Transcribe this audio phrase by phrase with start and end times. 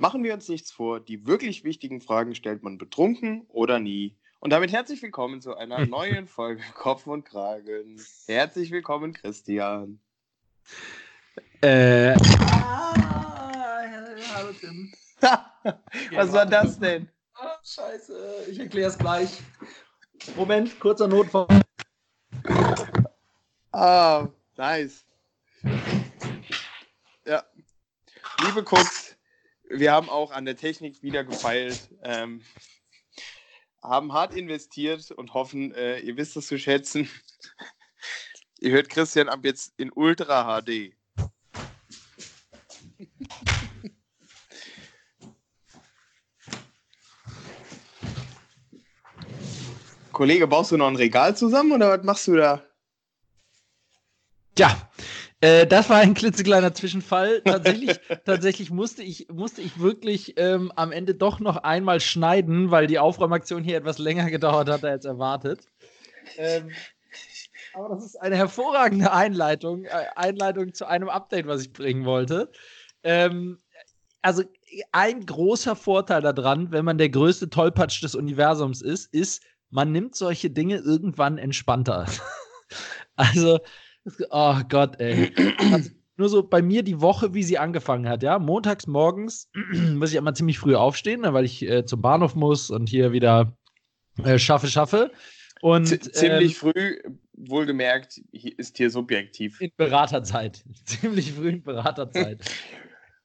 [0.00, 4.16] Machen wir uns nichts vor, die wirklich wichtigen Fragen stellt man betrunken oder nie.
[4.38, 8.00] Und damit herzlich willkommen zu einer neuen Folge Kopf und Kragen.
[8.26, 9.98] Herzlich willkommen, Christian.
[11.62, 13.82] Äh, Ah,
[14.34, 14.92] hallo Tim.
[16.12, 17.10] Was war das denn?
[17.34, 19.40] Ah, scheiße, ich erkläre es gleich.
[20.36, 21.48] Moment, kurzer Notfall.
[23.72, 25.04] Ah, nice.
[27.24, 27.42] Ja.
[28.44, 29.07] Liebe Cooks,
[29.70, 32.42] wir haben auch an der Technik wieder gefeilt, ähm,
[33.82, 37.08] haben hart investiert und hoffen, äh, ihr wisst es zu schätzen.
[38.60, 40.94] ihr hört Christian ab jetzt in Ultra HD.
[50.12, 52.68] Kollege, baust du noch ein Regal zusammen oder was machst du da?
[54.58, 54.87] ja,
[55.40, 57.42] äh, das war ein klitzekleiner Zwischenfall.
[57.42, 62.86] Tatsächlich, tatsächlich musste ich, musste ich wirklich ähm, am Ende doch noch einmal schneiden, weil
[62.86, 65.66] die Aufräumaktion hier etwas länger gedauert hat als erwartet.
[66.36, 66.70] Ähm,
[67.74, 72.50] aber das ist eine hervorragende Einleitung, äh, Einleitung zu einem Update, was ich bringen wollte.
[73.04, 73.58] Ähm,
[74.22, 74.42] also
[74.92, 80.16] ein großer Vorteil daran, wenn man der größte Tollpatsch des Universums ist, ist, man nimmt
[80.16, 82.06] solche Dinge irgendwann entspannter.
[83.16, 83.60] also,
[84.30, 85.32] oh Gott, ey.
[85.72, 88.38] Also, nur so bei mir die Woche, wie sie angefangen hat, ja.
[88.38, 89.50] Montags morgens
[89.94, 93.12] muss ich immer ziemlich früh aufstehen, ne, weil ich äh, zum Bahnhof muss und hier
[93.12, 93.56] wieder
[94.24, 95.12] äh, schaffe, schaffe.
[95.60, 96.98] Und Z ziemlich ähm, früh,
[97.36, 99.60] wohlgemerkt, ist hier subjektiv.
[99.60, 100.64] in Beraterzeit.
[100.84, 102.44] ziemlich früh in Beraterzeit.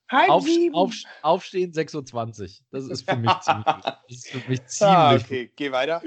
[0.09, 2.49] Halb Auf, auf, aufstehen 6.20 Uhr.
[2.71, 3.65] Das ist für mich ziemlich.
[3.65, 6.03] Das ist für mich ziemlich Ah, okay, geh weiter.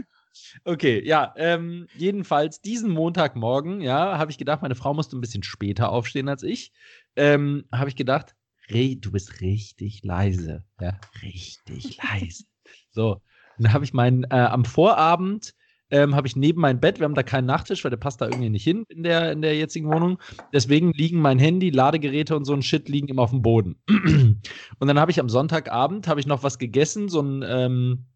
[0.64, 5.42] Okay, ja, ähm, jedenfalls diesen Montagmorgen, ja, habe ich gedacht, meine Frau musste ein bisschen
[5.42, 6.72] später aufstehen als ich.
[7.16, 8.34] Ähm, habe ich gedacht,
[8.68, 12.44] du bist richtig leise, ja, richtig leise.
[12.90, 13.20] So,
[13.58, 15.54] und dann habe ich meinen, äh, am Vorabend
[15.90, 18.26] ähm, habe ich neben mein Bett, wir haben da keinen Nachttisch, weil der passt da
[18.26, 20.18] irgendwie nicht hin in der, in der jetzigen Wohnung.
[20.52, 23.76] Deswegen liegen mein Handy, Ladegeräte und so ein Shit liegen immer auf dem Boden.
[23.88, 28.06] und dann habe ich am Sonntagabend, habe ich noch was gegessen, so ein, ähm,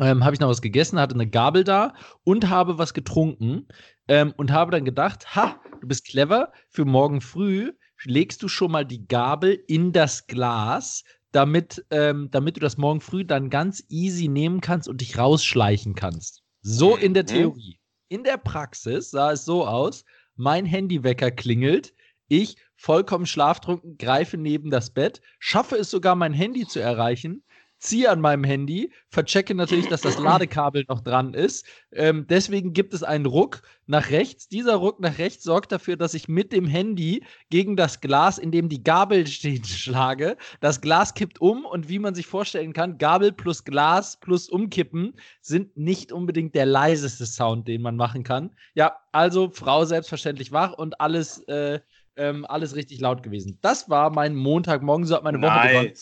[0.00, 1.94] ähm, habe ich noch was gegessen, hatte eine Gabel da
[2.24, 3.68] und habe was getrunken
[4.08, 7.72] ähm, und habe dann gedacht, ha, du bist clever, für morgen früh
[8.04, 13.00] legst du schon mal die Gabel in das Glas, damit, ähm, damit du das morgen
[13.00, 16.42] früh dann ganz easy nehmen kannst und dich rausschleichen kannst.
[16.62, 17.28] So in der Mhm.
[17.28, 17.80] Theorie.
[18.08, 20.04] In der Praxis sah es so aus,
[20.36, 21.94] mein Handywecker klingelt,
[22.28, 27.44] ich vollkommen schlaftrunken greife neben das Bett, schaffe es sogar, mein Handy zu erreichen,
[27.84, 31.66] ziehe an meinem Handy, verchecke natürlich, dass das Ladekabel noch dran ist.
[31.92, 34.48] Ähm, deswegen gibt es einen Ruck nach rechts.
[34.48, 38.50] Dieser Ruck nach rechts sorgt dafür, dass ich mit dem Handy gegen das Glas, in
[38.50, 40.36] dem die Gabel steht, schlage.
[40.60, 45.14] Das Glas kippt um und wie man sich vorstellen kann, Gabel plus Glas plus Umkippen
[45.42, 48.50] sind nicht unbedingt der leiseste Sound, den man machen kann.
[48.74, 51.80] Ja, also Frau selbstverständlich wach und alles, äh,
[52.16, 53.58] ähm, alles richtig laut gewesen.
[53.60, 55.92] Das war mein Montagmorgen, so hat meine Woche begonnen.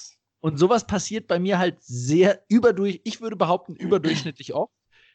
[0.43, 4.73] Und sowas passiert bei mir halt sehr überdurch, ich würde behaupten, überdurchschnittlich oft.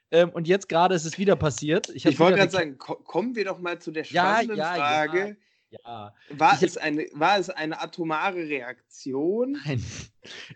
[0.10, 1.90] Ähm, und jetzt gerade ist es wieder passiert.
[1.90, 4.74] Ich, Ich wollte gerade sagen, ko kommen wir doch mal zu der Ja, spannenden ja,
[4.74, 5.38] Frage.
[5.70, 9.60] Ja, War, es eine, war es eine atomare Reaktion?
[9.66, 9.84] nein.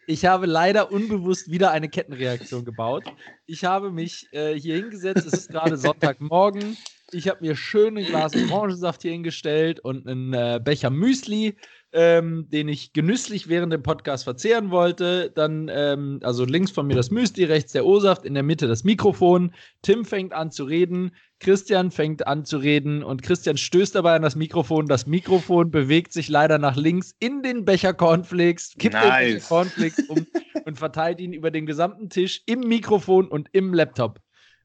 [0.08, 3.04] Ich habe leider unbewusst wieder eine Kettenreaktion gebaut.
[3.46, 5.26] Ich habe mich äh, hier hingesetzt.
[5.26, 6.78] Es ist gerade Sonntagmorgen.
[7.12, 11.58] Ich habe mir schön ein Glas Orangensaft hier hingestellt und einen äh, Becher Müsli,
[11.94, 15.32] ähm, den ich genüsslich während dem Podcast verzehren wollte.
[15.34, 18.84] Dann, ähm, also links von mir das Müsli, rechts der O-Saft, in der Mitte das
[18.84, 19.54] Mikrofon.
[19.82, 24.22] Tim fängt an zu reden, Christian fängt an zu reden und Christian stößt dabei an
[24.22, 24.88] das Mikrofon.
[24.88, 29.34] Das Mikrofon bewegt sich leider nach links in den Becher Cornflakes, kippt den Nice.
[29.34, 30.26] Becher Cornflakes um
[30.66, 34.20] und verteilt ihn über den gesamten Tisch im Mikrofon und im Laptop.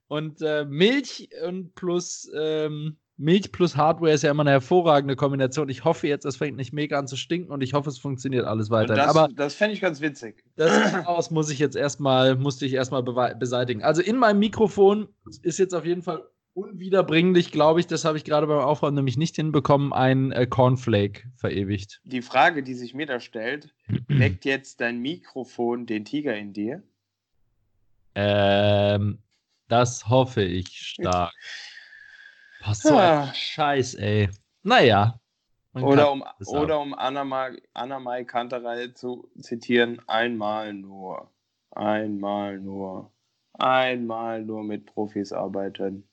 [0.09, 5.69] Und äh, Milch und plus ähm, Milch plus Hardware ist ja immer eine hervorragende Kombination.
[5.71, 8.45] Ich hoffe jetzt, es fängt nicht mega an zu stinken und ich hoffe, es funktioniert
[8.45, 8.97] alles Und weiterhin.
[8.97, 10.45] das Aber das fände ich ganz witzig.
[10.57, 13.83] das Chaos muss ich jetzt erstmal, musste ich erstmal beseitigen.
[13.83, 15.09] Also in meinem Mikrofon
[15.43, 19.19] ist jetzt auf jeden Fall unwiederbringlich, glaube ich, das habe ich gerade beim Aufräumen nämlich
[19.19, 22.01] nicht hinbekommen, ein äh, Cornflake verewigt.
[22.05, 23.75] Die Frage, die sich mir da stellt,
[24.09, 26.83] weckt jetzt dein Mikrofon den Tiger in dir?
[28.15, 29.19] Ähm,
[29.69, 31.33] das hoffe ich stark.
[32.67, 33.25] Was so Ah.
[33.29, 34.29] ein Scheiß, ey.
[34.63, 35.21] Naja.
[35.75, 41.31] Oder um, oder um Anna-Mai Anna Kanterei zu zitieren, einmal nur,
[41.71, 43.13] einmal nur,
[43.53, 46.09] einmal nur mit Profis arbeiten.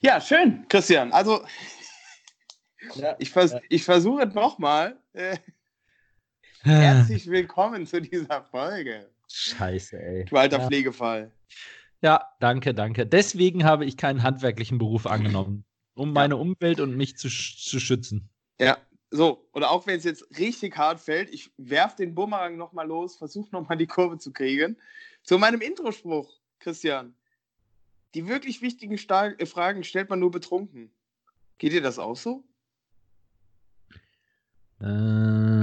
[0.00, 1.12] Ja, schön, Christian.
[1.12, 1.44] Also,
[2.94, 3.60] Ja, ich, vers Ja.
[3.70, 4.96] ich versuche nochmal.
[5.14, 5.36] Äh,
[6.62, 9.10] Herzlich willkommen zu dieser Folge.
[9.28, 10.24] Scheiße, ey.
[10.26, 10.66] Du alter Ja.
[10.66, 11.32] Pflegefall.
[12.04, 13.06] Ja, danke, danke.
[13.06, 15.64] Deswegen habe ich keinen handwerklichen Beruf angenommen,
[15.94, 18.28] um meine Umwelt und mich zu, zu schützen.
[18.60, 18.76] Ja,
[19.10, 19.48] so.
[19.54, 23.48] Oder auch wenn es jetzt richtig hart fällt, ich werf den Bumerang nochmal los, versuche
[23.52, 24.76] nochmal die Kurve zu kriegen.
[25.22, 27.14] Zu meinem Introspruch, Christian.
[28.12, 30.92] Die wirklich wichtigen Sta äh, Fragen stellt man nur betrunken.
[31.56, 32.44] Geht dir das auch so?
[34.82, 35.54] Ähm,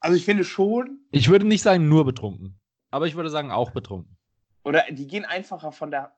[0.00, 2.59] Also ich finde schon, ich würde nicht sagen nur betrunken,
[2.90, 4.16] aber ich würde sagen auch betrunken.
[4.64, 6.12] oder die gehen einfacher von der,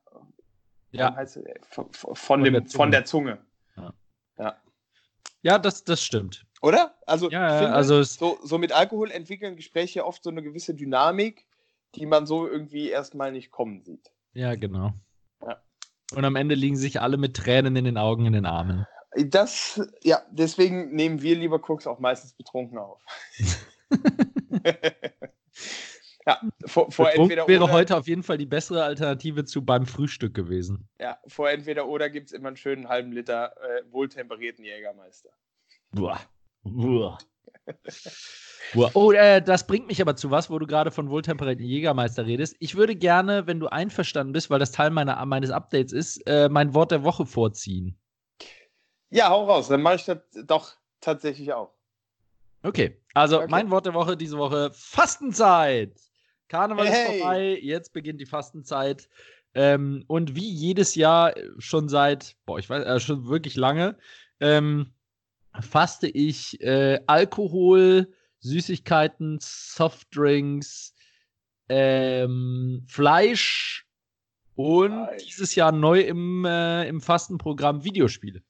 [0.90, 1.08] Ja.
[1.08, 2.76] von, heißt, es, von, von, dem, der Zunge.
[2.76, 3.38] von der Zunge.
[5.44, 6.46] Ja, das, das stimmt.
[6.62, 6.94] Oder?
[7.04, 10.74] Also, Ja, ja, finde, also so, so mit Alkohol entwickeln Gespräche oft so eine gewisse
[10.74, 11.46] Dynamik,
[11.96, 14.12] die man so irgendwie erstmal nicht kommen sieht.
[14.34, 14.92] ja, genau.
[15.44, 15.60] Ja.
[16.14, 18.86] Und am Ende liegen sich alle mit Tränen in den Augen in den Armen.
[19.16, 23.04] Das, ja, deswegen nehmen wir lieber Cooks auch meistens betrunken auf.
[26.26, 29.86] ja, vor, vor entweder wäre oder, heute auf jeden Fall die bessere Alternative zu beim
[29.86, 30.88] Frühstück gewesen.
[31.00, 35.30] ja, vor entweder oder gibt es immer einen schönen halben Liter äh, wohltemperierten Jägermeister.
[35.92, 36.20] Buah.
[36.62, 37.18] Buah.
[38.72, 38.90] Buah.
[38.94, 42.56] Oh, äh, das bringt mich aber zu was, wo du gerade von wohltemperierten Jägermeister redest.
[42.60, 46.48] Ich würde gerne, wenn du einverstanden bist, weil das Teil meiner, meines Updates ist, äh,
[46.48, 47.98] mein Wort der Woche vorziehen.
[49.10, 51.74] Ja, hau raus, dann mache ich das doch tatsächlich auch.
[52.62, 53.48] Okay, also Okay.
[53.50, 55.92] mein Wort der Woche diese Woche: Fastenzeit.
[56.52, 57.18] Karneval ist Hey.
[57.18, 59.08] vorbei, jetzt beginnt die Fastenzeit.
[59.54, 63.96] Ähm, und wie jedes Jahr äh, schon seit, boah, ich weiß, äh, schon wirklich lange,
[64.38, 64.92] ähm,
[65.60, 70.94] faste ich äh, Alkohol, Süßigkeiten, Softdrinks,
[71.70, 73.86] ähm, Fleisch
[74.54, 75.24] und Fleisch.
[75.24, 78.42] dieses Jahr neu im, äh, im Fastenprogramm Videospiele.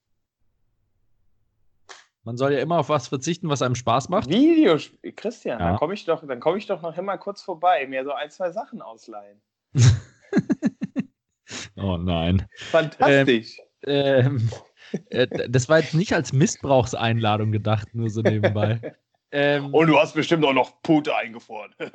[2.24, 4.28] Man soll ja immer auf was verzichten, was einem Spaß macht.
[4.28, 5.69] Videospiel, Christian, Ja.
[5.70, 8.30] dann komme ich doch, dann komme ich doch noch immer kurz vorbei, mir so ein,
[8.30, 9.40] zwei Sachen ausleihen.
[11.76, 12.46] Oh nein.
[12.70, 13.58] Fantastisch.
[13.84, 14.48] Ähm,
[15.10, 18.80] äh, d- das war jetzt nicht als Missbrauchseinladung gedacht, nur so nebenbei.
[19.34, 21.75] ähm, Und du hast bestimmt auch noch Pute eingefroren.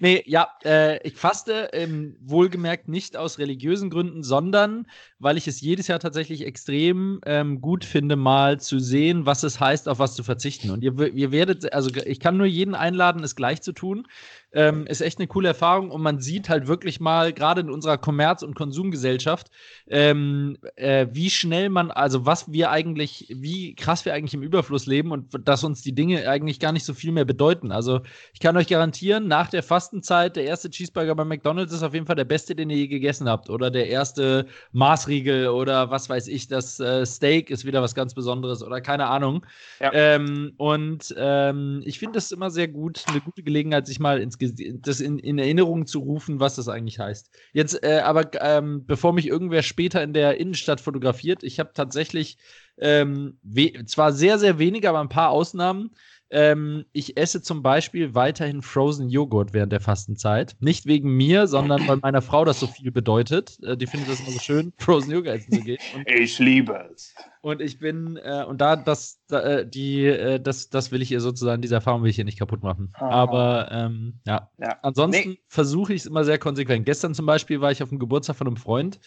[0.00, 4.86] nee, ja, äh, ich faste ähm, wohlgemerkt nicht aus religiösen Gründen, sondern
[5.18, 9.58] weil ich es jedes Jahr tatsächlich extrem ähm, gut finde, mal zu sehen, was es
[9.58, 10.70] heißt, auf was zu verzichten.
[10.70, 14.06] Und ihr, ihr werdet, also ich kann nur jeden einladen, es gleich zu tun.
[14.54, 17.98] Ähm, ist echt eine coole Erfahrung und man sieht halt wirklich mal, gerade in unserer
[17.98, 19.50] Kommerz- und Konsumgesellschaft,
[19.88, 24.86] ähm, äh, wie schnell man, also was wir eigentlich, wie krass wir eigentlich im Überfluss
[24.86, 27.72] leben und dass uns die Dinge eigentlich gar nicht so viel mehr bedeuten.
[27.72, 28.00] Also
[28.32, 32.06] ich kann euch garantieren, nach der Fastenzeit, der erste Cheeseburger bei McDonalds ist auf jeden
[32.06, 33.50] Fall der beste, den ihr je gegessen habt.
[33.50, 38.14] Oder der erste Maßriegel oder was weiß ich, das äh, Steak ist wieder was ganz
[38.14, 39.46] Besonderes oder keine Ahnung.
[39.80, 39.92] Ja.
[39.92, 44.38] Ähm, und ähm, ich finde das immer sehr gut, eine gute Gelegenheit, sich mal ins,
[44.50, 47.30] das in, in Erinnerung zu rufen, was das eigentlich heißt.
[47.52, 52.38] Jetzt äh, aber, ähm, bevor mich irgendwer später in der Innenstadt fotografiert, ich habe tatsächlich
[52.78, 53.38] ähm,
[53.86, 55.90] zwar sehr, sehr wenige, aber ein paar Ausnahmen.
[56.30, 60.56] Ähm, ich esse zum Beispiel weiterhin Frozen Joghurt während der Fastenzeit.
[60.60, 63.58] Nicht wegen mir, sondern weil meiner Frau das so viel bedeutet.
[63.62, 65.78] Äh, die findet das immer so schön, Frozen Joghurt essen zu gehen.
[65.94, 67.14] Und Ich liebe es.
[67.42, 71.10] Und ich bin, äh, und da, das, da, äh, die, äh, das, das will ich
[71.10, 72.92] ihr sozusagen, diese Erfahrung will ich ihr nicht kaputt machen.
[72.94, 73.10] Ah.
[73.10, 74.50] Aber ähm, ja.
[74.58, 74.78] Ja.
[74.82, 75.40] Ansonsten Nee.
[75.48, 76.86] versuche ich es immer sehr konsequent.
[76.86, 79.00] Gestern zum Beispiel war ich auf dem Geburtstag von einem Freund,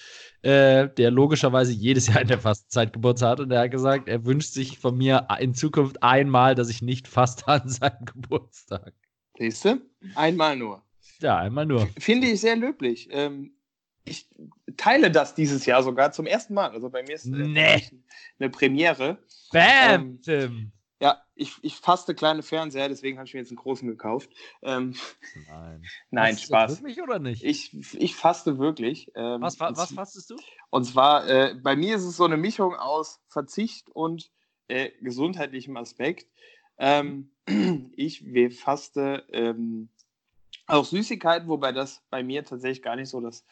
[0.44, 4.26] äh, der logischerweise jedes Jahr in der Fastenzeit Geburtstag hat und der hat gesagt, er
[4.26, 8.94] wünscht sich von mir in Zukunft einmal, dass ich nicht faste an seinem Geburtstag.
[9.38, 9.82] Siehst du?
[10.14, 10.84] Einmal nur.
[11.22, 11.88] Ja, einmal nur.
[11.98, 13.08] Finde ich sehr löblich.
[13.12, 13.55] Ähm,
[14.06, 14.28] ich
[14.78, 16.70] teile das dieses Jahr sogar zum ersten Mal.
[16.72, 17.84] Also bei mir ist Nee.
[18.40, 19.18] eine Premiere.
[19.52, 20.72] Bam, Ähm.
[21.02, 24.30] Ja, ich, ich faste kleine Fernseher, deswegen habe ich mir jetzt einen großen gekauft.
[24.62, 24.96] Ähm,
[25.48, 25.84] Nein.
[26.10, 26.80] nein, Hast du Spaß.
[26.82, 27.44] Wirklich oder nicht?
[27.44, 29.12] Ich, ich faste wirklich.
[29.14, 30.38] Ähm, was, was z- fastest du?
[30.70, 34.32] Und zwar, äh, bei mir ist es so eine Mischung aus Verzicht und
[34.70, 36.28] äh, gesundheitlichem Aspekt.
[36.78, 37.30] Ähm,
[37.98, 38.24] ich
[38.58, 39.90] faste ähm,
[40.68, 43.46] auch Süßigkeiten, wobei das bei mir tatsächlich gar nicht so das,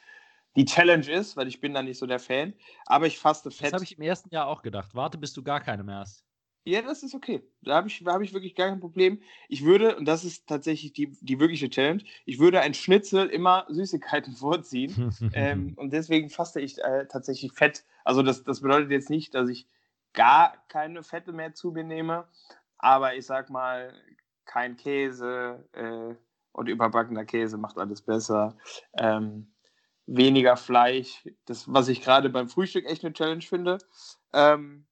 [0.55, 2.53] die Challenge ist, weil ich bin da nicht so der Fan.
[2.85, 3.73] Aber ich faste Das Fett.
[3.73, 4.93] habe ich im ersten Jahr auch gedacht.
[4.93, 6.23] Warte, bis du gar keine mehr hast.
[6.65, 7.43] Ja, das ist okay.
[7.61, 9.21] Da habe ich, da hab ich wirklich gar kein Problem.
[9.49, 13.65] Ich würde, und das ist tatsächlich die, die wirkliche Challenge, ich würde ein Schnitzel immer
[13.69, 15.13] Süßigkeiten vorziehen.
[15.33, 17.83] ähm, und deswegen faste ich äh, tatsächlich Fett.
[18.05, 19.67] Also das, das bedeutet jetzt nicht, dass ich
[20.13, 22.27] gar keine Fette mehr zu mir nehme,
[22.77, 23.93] aber ich sag mal,
[24.45, 26.15] kein Käse äh,
[26.51, 28.55] und überbackener Käse macht alles besser.
[28.97, 29.52] Ähm,
[30.05, 33.77] weniger Fleisch, das, was ich gerade beim Frühstück echt eine Challenge finde.
[34.33, 34.85] Ähm,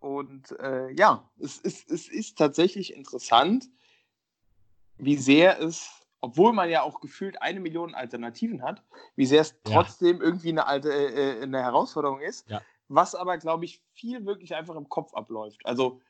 [0.00, 3.68] und äh, ja, es ist, es ist tatsächlich interessant,
[4.96, 5.90] wie sehr es,
[6.20, 8.82] obwohl man ja auch gefühlt eine Million Alternativen hat,
[9.16, 9.82] wie sehr es Ja.
[9.82, 12.48] trotzdem irgendwie eine, alte, äh, eine Herausforderung ist.
[12.48, 12.60] Ja.
[12.88, 15.64] Was aber, glaube ich, viel wirklich einfach im Kopf abläuft.
[15.64, 16.00] Also,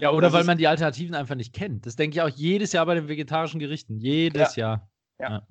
[0.00, 1.86] Ja, oder weil man die Alternativen einfach nicht kennt.
[1.86, 3.98] Das denke ich auch jedes Jahr bei den vegetarischen Gerichten.
[3.98, 4.90] Jedes Jahr.
[5.18, 5.46] Ja,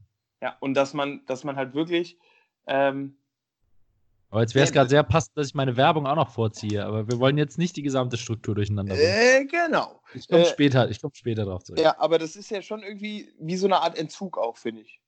[0.59, 2.17] und dass man, dass man halt wirklich,
[2.67, 3.17] ähm,
[4.29, 6.85] Aber jetzt wäre es Ja, gerade sehr passend, dass ich meine Werbung auch noch vorziehe.
[6.85, 9.09] Aber wir wollen jetzt nicht die gesamte Struktur durcheinander bringen.
[9.09, 10.01] äh, genau.
[10.13, 11.79] Ich komme äh, später, ich komm später drauf zurück.
[11.79, 15.01] Ja, aber das ist ja schon irgendwie wie so eine Art Entzug auch, finde ich.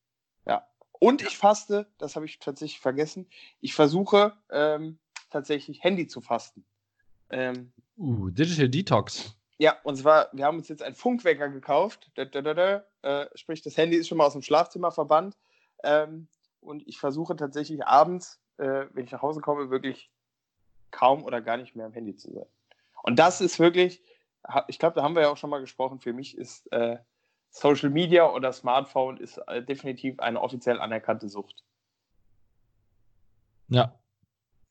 [0.45, 0.67] Ja.
[0.91, 3.27] Und ich faste, das habe ich tatsächlich vergessen.
[3.59, 6.65] Ich versuche ähm, tatsächlich Handy zu fasten.
[7.29, 9.37] Ähm, Uh, Digital Detox.
[9.61, 12.09] Ja, und zwar, wir haben uns jetzt einen Funkwecker gekauft.
[12.15, 15.37] Da, da, da, äh, sprich, das Handy ist schon mal aus dem Schlafzimmer verbannt.
[15.83, 16.27] Ähm,
[16.61, 20.09] und ich versuche tatsächlich abends, äh, wenn ich nach Hause komme, wirklich
[20.89, 22.47] kaum oder gar nicht mehr am Handy zu sein.
[23.03, 24.01] Und das ist wirklich,
[24.67, 26.97] ich glaube, da haben wir ja auch schon mal gesprochen, für mich ist äh,
[27.51, 31.63] Social Media oder Smartphone ist äh, definitiv eine offiziell anerkannte Sucht.
[33.67, 33.93] Ja.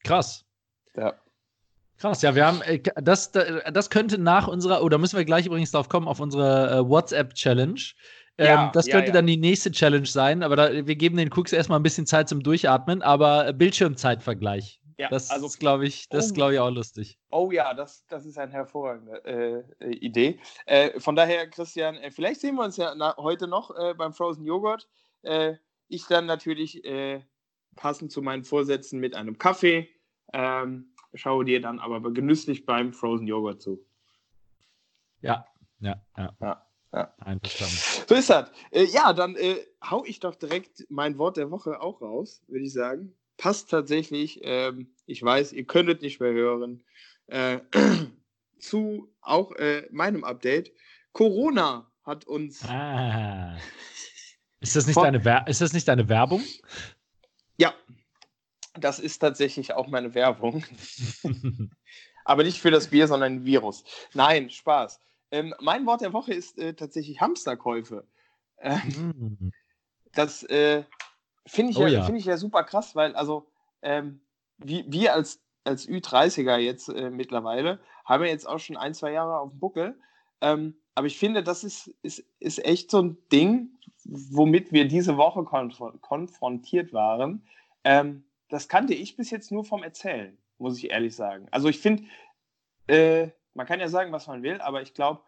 [0.02, 0.44] Krass.
[0.96, 1.14] Ja.
[2.00, 5.24] Krass, ja, wir haben, äh, das, da- das könnte nach unserer, oh, da müssen wir
[5.24, 7.80] gleich übrigens drauf kommen, auf unsere äh, WhatsApp-Challenge.
[8.38, 9.12] Ähm, Ja, das ja, könnte ja.
[9.14, 12.28] dann die nächste Challenge sein, aber da, wir geben den Cooks erstmal ein bisschen Zeit
[12.28, 14.80] zum Durchatmen, aber äh, Bildschirmzeitvergleich.
[14.96, 16.34] Ja, das also- ist, glaube ich, das Oh.
[16.34, 17.18] glaube ich, auch lustig.
[17.30, 20.38] Oh ja, das, das ist eine hervorragende äh, Idee.
[20.66, 24.44] Äh, von daher, Christian, vielleicht sehen wir uns ja na, heute noch äh, beim Frozen
[24.44, 24.88] Joghurt.
[25.88, 26.82] Ich dann natürlich
[27.76, 29.88] passend zu meinen Vorsätzen mit einem Kaffee.
[30.32, 33.84] Ähm, schaue dir dann aber genüsslich beim Frozen Joghurt zu.
[35.20, 35.46] Ja,
[35.80, 36.36] ja, ja.
[36.40, 37.14] Ja, ja.
[37.18, 37.76] Einverstanden.
[38.08, 38.50] So ist das.
[38.70, 42.64] Äh, ja, dann äh, hau ich doch direkt mein Wort der Woche auch raus, würde
[42.64, 43.14] ich sagen.
[43.36, 46.82] Passt tatsächlich, ähm, ich weiß, ihr könntet nicht mehr hören,
[47.26, 47.60] äh,
[48.58, 50.72] zu auch äh, meinem Update.
[51.12, 53.56] Corona hat uns, Ah.
[54.60, 56.42] Ist das nicht, deine, Wer ist das nicht deine Werbung?
[57.56, 57.72] ja,
[58.80, 60.64] das ist tatsächlich auch meine Werbung,
[62.24, 63.84] aber nicht für das Bier, sondern ein Virus.
[64.14, 65.00] Nein, Spaß.
[65.30, 68.06] Ähm, mein Wort der Woche ist äh, tatsächlich Hamsterkäufe.
[68.58, 68.80] Ähm,
[69.16, 69.52] Mm.
[70.12, 70.84] das äh,
[71.46, 72.02] finde ich, Oh ja, ja.
[72.02, 73.46] find ich ja super krass, weil also
[73.82, 74.20] ähm,
[74.58, 79.12] wie, wir als, als Ü30er jetzt äh, mittlerweile haben ja jetzt auch schon ein, zwei
[79.12, 79.98] Jahre auf dem Buckel.
[80.40, 83.70] Ähm, aber ich finde, das ist, ist, ist echt so ein Ding,
[84.04, 87.46] womit wir diese Woche konf konfrontiert waren.
[87.84, 91.46] Ähm, das kannte ich bis jetzt nur vom Erzählen, muss ich ehrlich sagen.
[91.50, 92.04] Also ich finde,
[92.86, 95.22] äh, man kann ja sagen, was man will, aber ich glaube,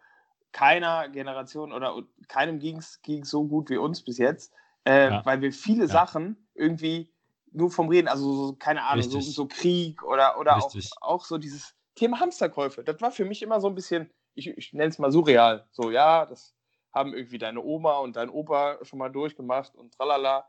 [0.51, 1.95] keiner Generation oder
[2.27, 4.53] keinem ging es so gut wie uns bis jetzt,
[4.85, 5.25] äh, Ja.
[5.25, 5.89] weil wir viele Ja.
[5.89, 7.11] Sachen irgendwie
[7.51, 11.37] nur vom Reden, also so, keine Ahnung, so, so Krieg oder, oder auch, auch so
[11.37, 12.83] dieses Thema Hamsterkäufe.
[12.83, 15.67] Das war für mich immer so ein bisschen, ich, ich nenne es mal surreal.
[15.71, 16.55] So, ja, das
[16.91, 20.47] haben irgendwie deine Oma und dein Opa schon mal durchgemacht und tralala.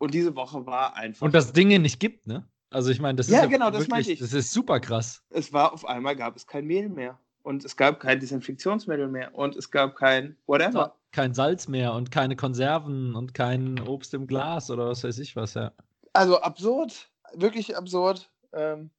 [0.00, 1.24] Und diese Woche war einfach.
[1.26, 2.48] Und das Dinge nicht gibt, ne?
[2.70, 4.18] Also ich meine, das Ja, ist genau, das wirklich, meinte ich.
[4.20, 5.22] Das ist super krass.
[5.30, 7.18] es war auf einmal gab es kein Mehl mehr.
[7.42, 9.34] Und es gab kein Desinfektionsmittel mehr.
[9.34, 10.96] Und es gab kein whatever.
[11.12, 15.36] Kein Salz mehr und keine Konserven und kein Obst im Glas oder was weiß ich
[15.36, 15.72] was, ja.
[16.12, 18.30] Also absurd, wirklich absurd.
[18.52, 18.90] Ähm,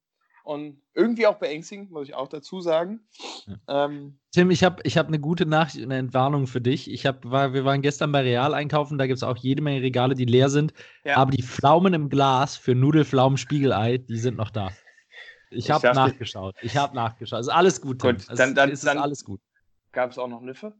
[0.44, 3.00] und irgendwie auch beängstigend, muss ich auch dazu sagen.
[3.68, 6.90] Ähm, Tim, ich habe ich hab eine gute Nachricht, eine Entwarnung für dich.
[6.90, 9.82] Ich hab, war, wir waren gestern bei Real einkaufen, da gibt es auch jede Menge
[9.82, 10.72] Regale, die leer sind.
[11.04, 11.16] Ja.
[11.16, 14.70] Aber die Pflaumen im Glas für Nudelpflaumen Spiegelei, die sind noch da.
[15.50, 16.54] Ich habe nachgeschaut.
[16.62, 17.40] Ich habe nachgeschaut.
[17.40, 18.12] Ist alles gut, Tim.
[18.12, 19.40] Gut, es, dann- dann- es ist dann- alles gut.
[19.92, 20.72] gab es auch noch Nüffe?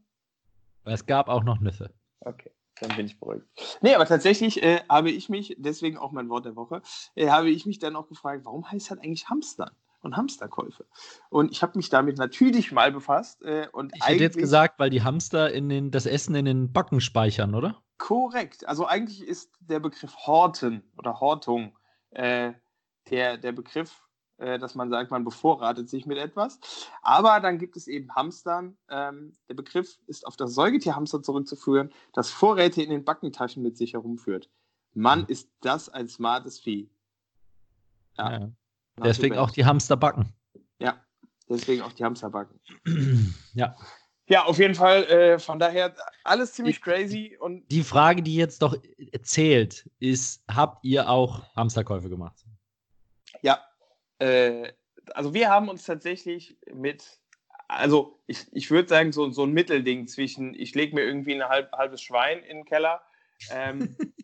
[0.85, 1.91] Es gab auch noch Nüsse.
[2.21, 3.45] Okay, dann bin ich beruhigt.
[3.81, 6.81] Nee, aber tatsächlich äh, habe ich mich, deswegen auch mein Wort der Woche,
[7.15, 10.85] äh, habe ich mich dann auch gefragt, warum heißt das eigentlich Hamstern und Hamsterkäufe?
[11.29, 13.41] Und ich habe mich damit natürlich mal befasst.
[13.43, 16.71] Äh, und Ich hätte jetzt gesagt, weil die Hamster in den, das Essen in den
[16.71, 17.81] Backen speichern, oder?
[17.97, 18.67] Korrekt.
[18.67, 21.77] Also eigentlich ist der Begriff Horten oder Hortung
[22.11, 22.53] äh,
[23.09, 24.01] der, der Begriff,
[24.37, 26.59] dass man sagt, man bevorratet sich mit etwas.
[27.01, 28.77] Aber dann gibt es eben Hamstern.
[28.89, 33.93] Ähm, der Begriff ist auf das Säugetierhamster zurückzuführen, das Vorräte in den Backentaschen mit sich
[33.93, 34.49] herumführt.
[34.93, 36.89] Mann, ist das ein smartes Vieh.
[38.17, 38.31] Ja.
[38.31, 38.51] Ja.
[39.03, 40.33] Deswegen auch die Hamster backen.
[40.79, 40.95] Ja,
[41.49, 42.59] deswegen auch die Hamsterbacken.
[43.53, 43.75] ja.
[44.29, 45.03] Ja, auf jeden Fall.
[45.05, 48.75] Äh, von daher alles ziemlich Ich- crazy und Die Frage, die jetzt doch
[49.23, 52.45] zählt, ist: Habt ihr auch Hamsterkäufe gemacht?
[53.41, 53.59] Ja,
[54.23, 54.73] äh,
[55.13, 57.19] also wir haben uns tatsächlich mit,
[57.67, 61.47] also ich, ich würde sagen, so, so ein Mittelding zwischen, ich lege mir irgendwie ein
[61.49, 63.01] halb, halbes Schwein in den Keller
[63.51, 63.97] Ähm,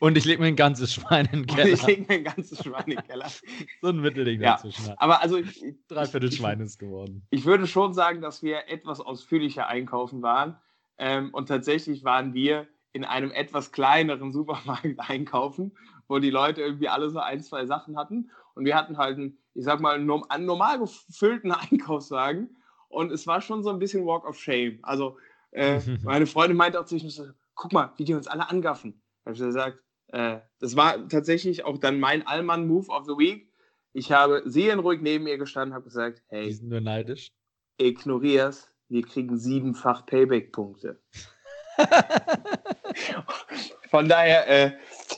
[0.00, 1.86] Und ich lege mir ein ganzes Schwein in den und ich Keller.
[1.86, 3.26] lege mir ein ganzes Schwein in den Keller.
[3.82, 4.52] So ein Mittelding Ja.
[4.52, 4.92] dazwischen.
[4.96, 7.26] Aber also ich, Dreiviertel ich, Schwein ist geworden.
[7.30, 10.56] ich würde schon sagen, dass wir etwas ausführlicher einkaufen waren.
[10.98, 15.76] Ähm, und tatsächlich waren wir in einem etwas kleineren Supermarkt einkaufen,
[16.08, 18.30] wo die Leute irgendwie alle so ein, zwei Sachen hatten.
[18.54, 22.56] Und wir hatten halt einen, ich sag mal, einen normal gefüllten Einkaufswagen.
[22.88, 24.78] Und es war schon so ein bisschen Walk of Shame.
[24.82, 25.18] Also
[25.50, 29.02] äh, meine Freundin meinte auch zu mir, so, guck mal, wie die uns alle angaffen.
[29.24, 33.50] Da habe ich gesagt, äh, das war tatsächlich auch dann mein Allmann-Move of the Week.
[33.92, 37.32] Ich habe seelenruhig neben ihr gestanden, habe gesagt, Die hey, sind nur neidisch.
[37.78, 41.00] ignorier's, wir kriegen siebenfach Payback-Punkte.
[43.90, 44.72] Von daher, äh,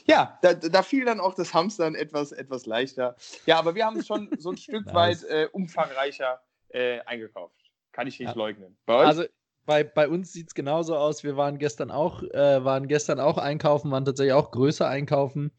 [0.09, 3.15] ja, da, da fiel dann auch das Hamstern etwas, etwas leichter.
[3.45, 5.23] Ja, aber wir haben es schon so ein Stück Nice.
[5.23, 7.55] weit äh, umfangreicher äh, eingekauft.
[7.91, 8.35] Kann ich nicht Ja.
[8.35, 8.77] leugnen.
[8.85, 9.07] Bei euch?
[9.07, 9.23] Also
[9.65, 11.23] bei, bei uns sieht es genauso aus.
[11.23, 15.51] Wir waren gestern auch, äh, waren gestern auch einkaufen, waren tatsächlich auch größer einkaufen.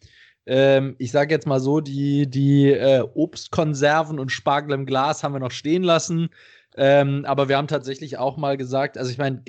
[0.46, 5.32] Ähm, ich sage jetzt mal so, die, die äh, Obstkonserven und Spargel im Glas haben
[5.34, 6.30] wir noch stehen lassen.
[6.76, 9.42] Ähm, aber wir haben tatsächlich auch mal gesagt, also ich meine,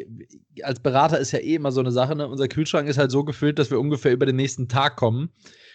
[0.63, 2.27] als Berater ist ja eh immer so eine Sache, ne?
[2.27, 5.29] unser Kühlschrank ist halt so gefüllt, dass wir ungefähr über den nächsten Tag kommen.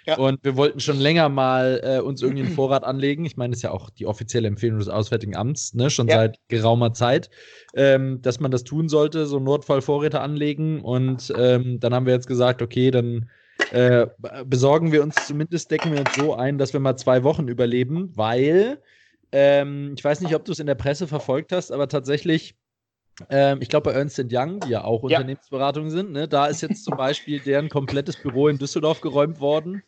[0.06, 0.18] Ja.
[0.18, 3.24] Und wir wollten schon länger mal äh, uns irgendwie einen Vorrat anlegen.
[3.24, 5.90] Ich meine, das ist ja auch die offizielle Empfehlung des Auswärtigen Amts, ne?
[5.90, 6.16] schon Ja.
[6.16, 7.28] seit geraumer Zeit,
[7.74, 10.80] ähm, dass man das tun sollte, so Notfallvorräte anlegen.
[10.80, 13.28] Und ähm, dann haben wir jetzt gesagt, okay, dann
[13.70, 14.06] äh,
[14.44, 18.12] besorgen wir uns zumindest, decken wir uns so ein, dass wir mal zwei Wochen überleben,
[18.14, 18.80] weil
[19.38, 22.56] ähm, ich weiß nicht, ob du es in der Presse verfolgt hast, aber tatsächlich,
[23.28, 25.18] ähm, ich glaube bei Ernst Young, die ja auch Ja.
[25.18, 29.82] Unternehmensberatung sind, ne, da ist jetzt zum Beispiel deren komplettes Büro in Düsseldorf geräumt worden.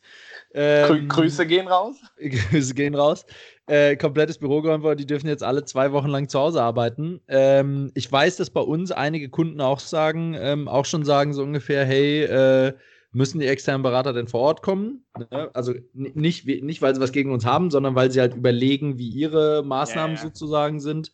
[0.52, 1.96] Ähm, Grüße gehen raus.
[2.18, 3.24] Grüße gehen raus.
[3.66, 7.22] Äh, komplettes Büro geräumt worden, die dürfen jetzt alle zwei Wochen lang zu Hause arbeiten.
[7.28, 11.42] Ähm, ich weiß, dass bei uns einige Kunden auch sagen, ähm, auch schon sagen so
[11.42, 12.74] ungefähr, hey, äh,
[13.12, 15.04] müssen die externen Berater denn vor Ort kommen?
[15.30, 15.50] Ne?
[15.54, 19.08] Also nicht, nicht, weil sie was gegen uns haben, sondern weil sie halt überlegen, wie
[19.08, 20.28] ihre Maßnahmen Ja, ja.
[20.28, 21.12] sozusagen sind.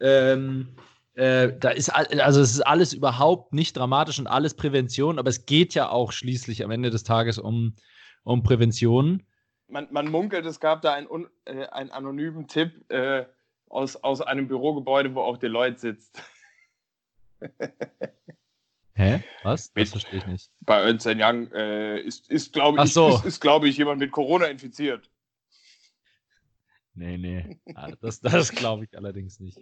[0.00, 0.76] Ähm,
[1.14, 5.44] äh, da ist also es ist alles überhaupt nicht dramatisch und alles Prävention, aber es
[5.44, 7.74] geht ja auch schließlich am Ende des Tages um,
[8.24, 9.22] um Prävention.
[9.68, 11.08] Man, man munkelt, es gab da einen,
[11.44, 13.24] äh, einen anonymen Tipp äh,
[13.68, 16.22] aus, aus einem Bürogebäude, wo auch Deloitte sitzt.
[19.02, 19.24] Hä?
[19.42, 19.72] Was?
[19.74, 20.50] Mit- Das verstehe ich nicht.
[20.60, 23.16] Bei Ernst Young äh, ist, ist glaube ich, so.
[23.16, 25.10] ist, ist, glaub ich, jemand mit Corona infiziert.
[26.94, 27.58] Nee, nee.
[27.74, 29.58] Ah, Das, das glaube ich allerdings nicht.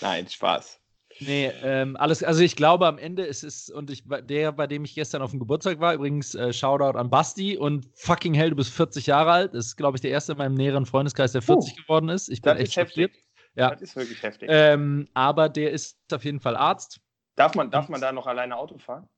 [0.00, 0.80] Nein, Spaß.
[1.20, 4.84] Nee, ähm, alles, also ich glaube am Ende ist es, und ich, der, bei dem
[4.84, 8.56] ich gestern auf dem Geburtstag war, übrigens äh, Shoutout an Basti und fucking hell, du
[8.56, 9.54] bist 40 Jahre alt.
[9.54, 12.28] Das ist, glaube ich, der erste in meinem näheren Freundeskreis, der 40 geworden ist.
[12.28, 13.12] Ich bin echt ist heftig.
[13.54, 13.70] Ja.
[13.70, 14.48] Das ist wirklich heftig.
[14.52, 17.00] Ähm, aber der ist auf jeden Fall Arzt.
[17.36, 19.08] Darf, man, darf man da noch alleine Auto fahren?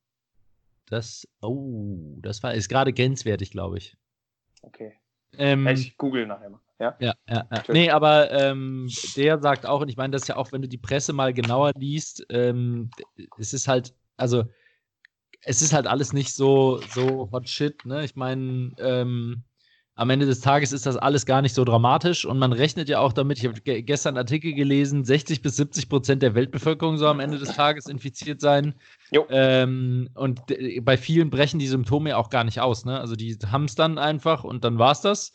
[0.86, 3.96] Das, oh, das war, ist gerade grenzwertig, glaube ich.
[4.62, 4.94] Okay.
[5.36, 6.60] Ähm, Ich google nachher mal.
[6.78, 6.96] Ja?
[7.00, 7.62] Ja, ja, ja.
[7.68, 10.68] Nee, aber ähm, der sagt auch, und ich meine, das ist ja auch, wenn du
[10.68, 12.90] die Presse mal genauer liest, ähm,
[13.36, 14.44] es ist halt, also
[15.42, 18.04] es ist halt alles nicht so, so hot shit, ne?
[18.04, 19.44] Ich meine, ähm,
[19.98, 23.00] am Ende des Tages ist das alles gar nicht so dramatisch und man rechnet ja
[23.00, 27.10] auch damit, ich habe ge gestern Artikel gelesen, 60 bis 70 Prozent der Weltbevölkerung soll
[27.10, 28.74] am Ende des Tages infiziert sein.
[29.28, 30.42] Ähm, und
[30.82, 33.00] bei vielen brechen die Symptome ja auch gar nicht aus, ne?
[33.00, 35.32] Also die haben es dann einfach und dann war's das.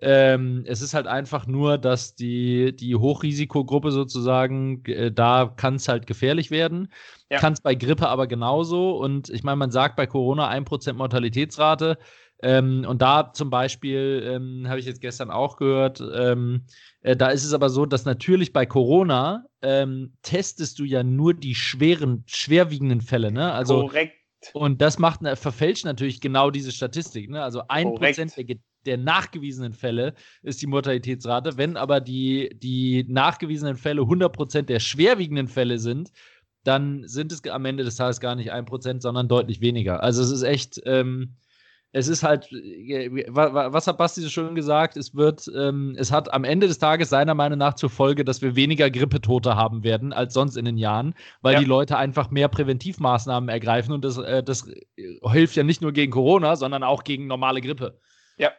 [0.00, 5.88] Ähm, es ist halt einfach nur, dass die, die Hochrisikogruppe sozusagen, äh, da kann es
[5.88, 6.92] halt gefährlich werden.
[7.28, 7.38] Ja.
[7.38, 8.98] Kann es bei Grippe aber genauso.
[8.98, 11.98] Und ich meine, man sagt bei Corona 1% Mortalitätsrate.
[12.42, 16.64] Ähm, und da zum Beispiel, ähm, habe ich jetzt gestern auch gehört, ähm,
[17.00, 21.32] äh, da ist es aber so, dass natürlich bei Corona ähm, testest du ja nur
[21.32, 23.32] die schweren, schwerwiegenden Fälle.
[23.32, 23.52] Ne?
[23.52, 24.16] Also Korrekt.
[24.52, 27.30] und das macht, verfälscht natürlich genau diese Statistik.
[27.30, 27.42] Ne?
[27.42, 27.94] Also ein.
[27.94, 31.56] Prozent der, der nachgewiesenen Fälle ist die Mortalitätsrate.
[31.56, 36.12] Wenn aber die, die nachgewiesenen Fälle 100% der schwerwiegenden Fälle sind,
[36.64, 40.02] dann sind es am Ende des Tages gar nicht ein Prozent, sondern deutlich weniger.
[40.02, 41.36] Also es ist echt, ähm,
[41.92, 44.96] es ist halt, äh, wa- wa- was hat Basti so schön gesagt?
[44.96, 48.42] Es wird, ähm, es hat am Ende des Tages seiner Meinung nach zur Folge, dass
[48.42, 51.60] wir weniger Grippetote haben werden als sonst in den Jahren, weil Ja.
[51.60, 54.84] die Leute einfach mehr Präventivmaßnahmen ergreifen und das, äh, das äh,
[55.30, 57.98] hilft ja nicht nur gegen Corona, sondern auch gegen normale Grippe.
[58.36, 58.52] Ja.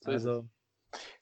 [0.00, 0.48] So Also,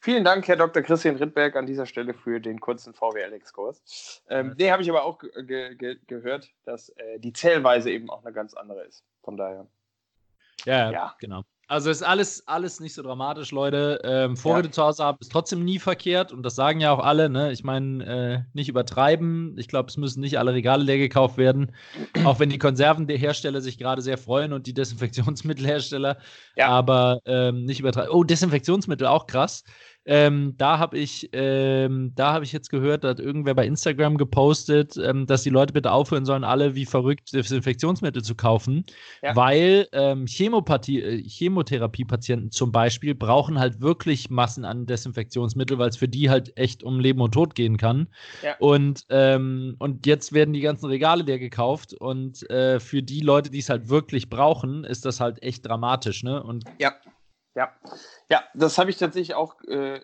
[0.00, 0.82] Vielen Dank, Herr Dr.
[0.82, 4.20] Christian Rittberg, an dieser Stelle für den kurzen VWL-Exkurs.
[4.28, 8.24] Ähm, den habe ich aber auch ge ge gehört, dass äh, die Zählweise eben auch
[8.24, 9.04] eine ganz andere ist.
[9.22, 9.68] Von daher.
[10.66, 11.44] Ja, ja, genau.
[11.70, 14.00] Also ist alles, alles nicht so dramatisch, Leute.
[14.02, 14.72] Ähm, Vorräte ja.
[14.72, 17.30] zu Hause haben ist trotzdem nie verkehrt und das sagen ja auch alle.
[17.30, 17.52] Ne?
[17.52, 19.54] Ich meine, äh, nicht übertreiben.
[19.56, 21.70] Ich glaube, es müssen nicht alle Regale leer gekauft werden.
[22.24, 26.18] auch wenn die Konservenhersteller sich gerade sehr freuen und die Desinfektionsmittelhersteller.
[26.56, 26.66] Ja.
[26.66, 28.10] Aber ähm, nicht übertreiben.
[28.10, 29.62] Oh, Desinfektionsmittel auch krass.
[30.06, 34.96] Ähm, da habe ich, ähm, da ich jetzt gehört, da hat irgendwer bei Instagram gepostet,
[34.96, 38.84] ähm, dass die Leute bitte aufhören sollen, alle wie verrückt Desinfektionsmittel zu kaufen,
[39.22, 39.36] ja.
[39.36, 45.98] weil ähm, Chemopathie, äh, Chemotherapie-Patienten zum Beispiel brauchen halt wirklich Massen an Desinfektionsmittel, weil es
[45.98, 48.08] für die halt echt um Leben und Tod gehen kann.
[48.42, 48.56] Ja.
[48.58, 53.50] Und, ähm, und jetzt werden die ganzen Regale leer gekauft und äh, für die Leute,
[53.50, 56.42] die es halt wirklich brauchen, ist das halt echt dramatisch, ne?
[56.42, 56.94] Und ja.
[57.60, 57.72] Ja,
[58.30, 60.00] ja das habe ich tatsächlich auch äh,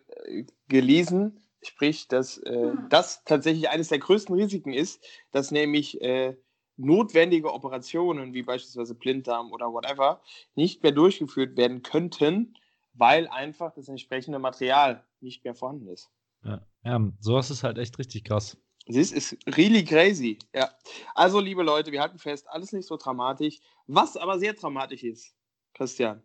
[0.69, 1.40] gelesen.
[1.62, 2.87] Sprich, dass äh, hm.
[2.90, 6.37] das tatsächlich eines der größten Risiken ist, dass nämlich äh,
[6.77, 10.21] notwendige Operationen wie beispielsweise Blinddarm oder whatever
[10.55, 12.55] nicht mehr durchgeführt werden könnten,
[12.92, 16.11] weil einfach das entsprechende Material nicht mehr vorhanden ist.
[16.45, 18.59] Ja, ja sowas ist halt echt richtig krass.
[18.87, 20.38] Das ist really crazy.
[20.55, 20.71] Ja.
[21.14, 23.59] Also, liebe Leute, wir halten fest, alles nicht so dramatisch.
[23.87, 25.35] Was aber sehr dramatisch ist,
[25.75, 26.23] Christian,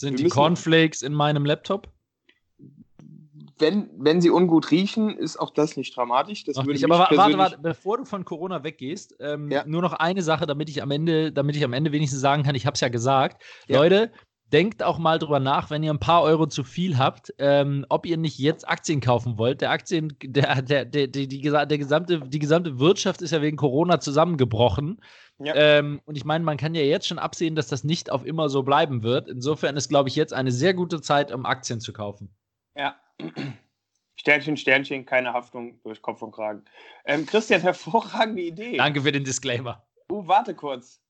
[0.00, 1.88] sind die Cornflakes in meinem Laptop?
[3.58, 6.44] Wenn, wenn sie ungut riechen, ist auch das nicht dramatisch.
[6.44, 9.64] Das würde nicht, aber warte, warte, bevor du von Corona weggehst, ähm, ja.
[9.66, 12.54] nur noch eine Sache, damit ich am Ende, damit ich am Ende wenigstens sagen kann,
[12.54, 13.42] ich habe es ja gesagt.
[13.68, 13.76] Ja.
[13.78, 14.10] Leute,
[14.50, 18.06] denkt auch mal drüber nach, wenn ihr ein paar Euro zu viel habt, ähm, ob
[18.06, 19.60] ihr nicht jetzt Aktien kaufen wollt.
[19.60, 23.58] Der Aktien, der, der, der, die, die, der gesamte, die gesamte Wirtschaft ist ja wegen
[23.58, 25.02] Corona zusammengebrochen.
[25.42, 25.54] Ja.
[25.54, 28.50] Ähm, und ich meine, man kann ja jetzt schon absehen, dass das nicht auf immer
[28.50, 29.28] so bleiben wird.
[29.28, 32.34] Insofern ist, glaube ich, jetzt eine sehr gute Zeit, um Aktien zu kaufen.
[32.76, 33.00] Ja.
[34.16, 36.64] Sternchen, Sternchen, keine Haftung durch Kopf und Kragen.
[37.06, 38.76] Ähm, Christian, hervorragende Idee.
[38.76, 39.82] Danke für den Disclaimer.
[40.12, 41.00] Uh, warte kurz.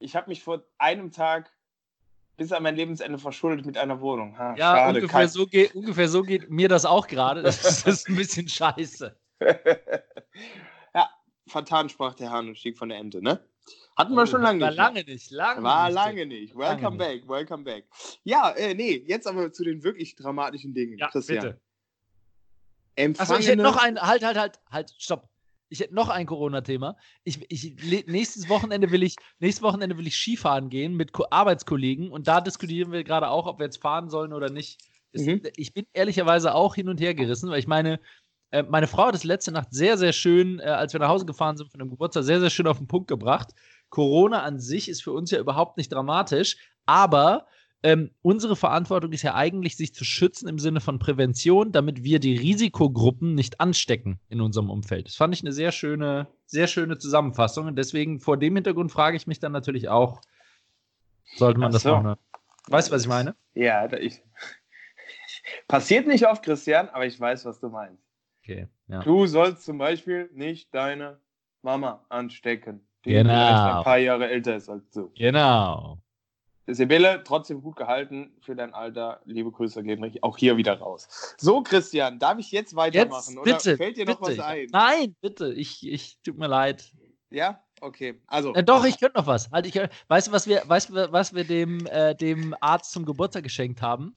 [0.00, 1.52] Ich habe mich vor einem Tag
[2.36, 4.36] bis an mein Lebensende verschuldet mit einer Wohnung.
[4.36, 4.98] Ha, ja, schade.
[4.98, 7.42] Ungefähr, so geht, ungefähr so geht mir das auch gerade.
[7.42, 9.16] Das, das, ist ein bisschen scheiße.
[11.54, 13.40] vertan, sprach der Hahn und stieg von der Ente, ne?
[13.96, 14.76] Hatten wir oh, schon lange nicht.
[14.76, 15.94] War lange nicht, lange War nicht.
[15.94, 16.56] lange nicht.
[16.56, 17.28] Welcome lange back, nicht.
[17.28, 17.84] welcome back.
[18.24, 20.98] Ja, äh, nee, jetzt aber zu den wirklich dramatischen Dingen.
[20.98, 21.40] Ja, Christian.
[21.40, 21.60] bitte.
[22.96, 23.34] Empfangene...
[23.34, 25.28] Achso, ich hätte noch ein, halt, halt, halt, halt, stopp.
[25.68, 26.96] Ich hätte noch ein Corona-Thema.
[27.24, 32.10] Ich, ich, nächstes Wochenende will ich, nächstes Wochenende will ich Skifahren gehen mit Ko Arbeitskollegen
[32.10, 34.80] und da diskutieren wir gerade auch, ob wir jetzt fahren sollen oder nicht.
[35.12, 35.42] Mhm.
[35.56, 38.00] Ich bin ehrlicherweise auch hin und her gerissen, weil ich meine,
[38.54, 41.26] äh, meine Frau hat es letzte Nacht sehr, sehr schön, äh, als wir nach Hause
[41.26, 43.52] gefahren sind von dem Geburtstag, sehr, sehr schön auf den Punkt gebracht.
[43.90, 47.46] Corona an sich ist für uns ja überhaupt nicht dramatisch, aber
[47.82, 52.20] ähm, unsere Verantwortung ist ja eigentlich, sich zu schützen im Sinne von Prävention, damit wir
[52.20, 55.08] die Risikogruppen nicht anstecken in unserem Umfeld.
[55.08, 57.66] Das fand ich eine sehr schöne, sehr schöne Zusammenfassung.
[57.66, 60.22] Und deswegen vor dem Hintergrund frage ich mich dann natürlich auch,
[61.36, 61.76] sollte man so.
[61.76, 62.14] das machen?
[62.68, 63.34] Weißt du, was ich meine?
[63.52, 64.22] Ja, ich,
[65.68, 68.13] passiert nicht oft, Christian, aber ich weiß, was du meinst.
[68.44, 69.00] Okay, ja.
[69.00, 71.18] Du sollst zum Beispiel nicht deine
[71.62, 73.78] Mama anstecken, die genau.
[73.78, 75.10] ein paar Jahre älter ist als du.
[75.16, 75.98] Genau.
[76.66, 79.22] Sibylle, trotzdem gut gehalten für dein Alter.
[79.24, 81.34] Liebe Grüße geben auch hier wieder raus.
[81.38, 83.34] So, Christian, darf ich jetzt weitermachen?
[83.44, 84.20] Jetzt, bitte, oder fällt dir bitte.
[84.20, 84.66] noch was ein?
[84.72, 85.52] Nein, bitte.
[85.52, 86.92] Ich, ich tut mir leid.
[87.30, 88.20] Ja, okay.
[88.26, 88.54] Also.
[88.54, 89.50] Äh, doch, ich könnte noch was.
[89.50, 89.74] Halt, ich,
[90.08, 94.14] weißt du, was wir, weißt, was wir dem, äh, dem Arzt zum Geburtstag geschenkt haben?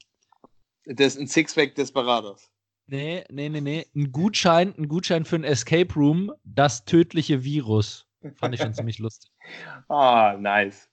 [0.85, 2.49] Das ist ein Sixpack Desperados.
[2.89, 3.85] Nee, nee, nee, nee.
[3.95, 8.07] Ein Gutschein, ein Gutschein für ein Escape Room, das tödliche Virus.
[8.35, 9.29] Fand ich schon ziemlich lustig.
[9.89, 10.89] Ah, oh, nice.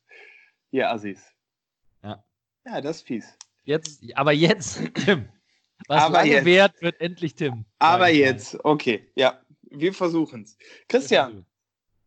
[0.70, 1.22] Hier, Assis.
[2.02, 2.24] Ja.
[2.66, 3.38] Ja, das ist fies.
[3.62, 5.28] Jetzt, aber jetzt, Tim.
[5.87, 6.44] Was aber lange jetzt.
[6.44, 7.64] wert, wird endlich Tim.
[7.78, 9.09] Aber jetzt, okay.
[9.14, 10.57] Ja, wir versuchen es.
[10.88, 11.46] Christian,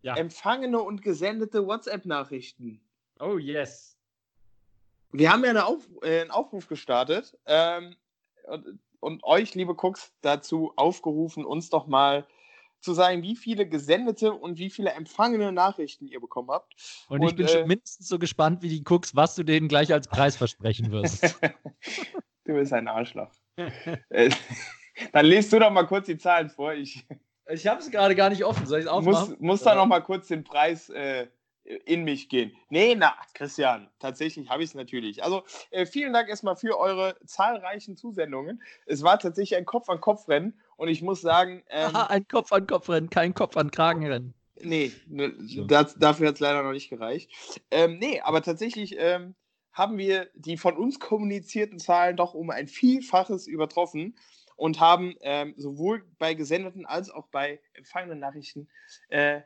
[0.02, 0.16] ja.
[0.16, 2.82] empfangene und gesendete WhatsApp-Nachrichten.
[3.20, 3.98] Oh, yes.
[5.12, 7.38] Wir haben ja eine Auf, äh, einen Aufruf gestartet.
[7.46, 7.96] Ähm,
[9.00, 12.28] und euch, liebe Cooks, dazu aufgerufen, uns doch mal
[12.80, 16.74] zu sagen, wie viele gesendete und wie viele empfangene Nachrichten ihr bekommen habt.
[17.10, 19.68] Und, und ich bin äh, schon mindestens so gespannt wie die Cooks, was du denen
[19.68, 21.24] gleich als Preis versprechen wirst.
[22.46, 23.32] du bist ein Arschloch.
[24.10, 24.30] Äh,
[25.12, 26.74] dann lest du doch mal kurz die Zahlen vor.
[26.74, 27.06] Ich,
[27.50, 28.66] ich habe es gerade gar nicht offen.
[28.66, 29.32] Soll ich es aufmachen?
[29.32, 31.28] Muss, muss da noch mal kurz den Preis äh,
[31.86, 32.56] in mich gehen.
[32.70, 35.24] Nee, na, Christian, tatsächlich habe ich es natürlich.
[35.24, 38.62] Also äh, vielen Dank erstmal für eure zahlreichen Zusendungen.
[38.86, 41.64] Es war tatsächlich ein Kopf-an-Kopf-Rennen und ich muss sagen.
[41.70, 44.34] Ähm, Aha, ein Kopf-an-Kopf-Rennen, kein Kopf-an-Kragen-Rennen.
[44.62, 45.34] Nee, ne,
[45.68, 47.32] das, dafür hat es leider noch nicht gereicht.
[47.70, 49.36] Ähm, nee, aber tatsächlich ähm,
[49.72, 54.18] haben wir die von uns kommunizierten Zahlen doch um ein Vielfaches übertroffen
[54.56, 58.68] und haben ähm, sowohl bei gesendeten als auch bei empfangenen Nachrichten
[59.10, 59.42] äh,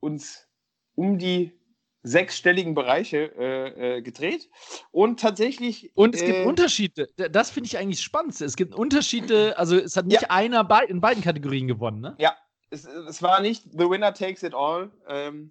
[0.00, 0.48] uns
[0.94, 1.58] um die
[2.02, 4.50] sechsstelligen Bereiche äh, äh, gedreht.
[4.90, 5.92] Und tatsächlich.
[5.94, 7.08] Und es gibt äh, Unterschiede.
[7.18, 8.40] D- Das finde ich eigentlich spannend.
[8.40, 9.56] Es gibt Unterschiede.
[9.58, 10.30] Also, es hat nicht Ja.
[10.30, 12.16] einer bei, in beiden Kategorien gewonnen, ne?
[12.18, 12.36] Ja,
[12.70, 14.90] es, es war nicht The Winner Takes It All.
[15.06, 15.50] Ähm,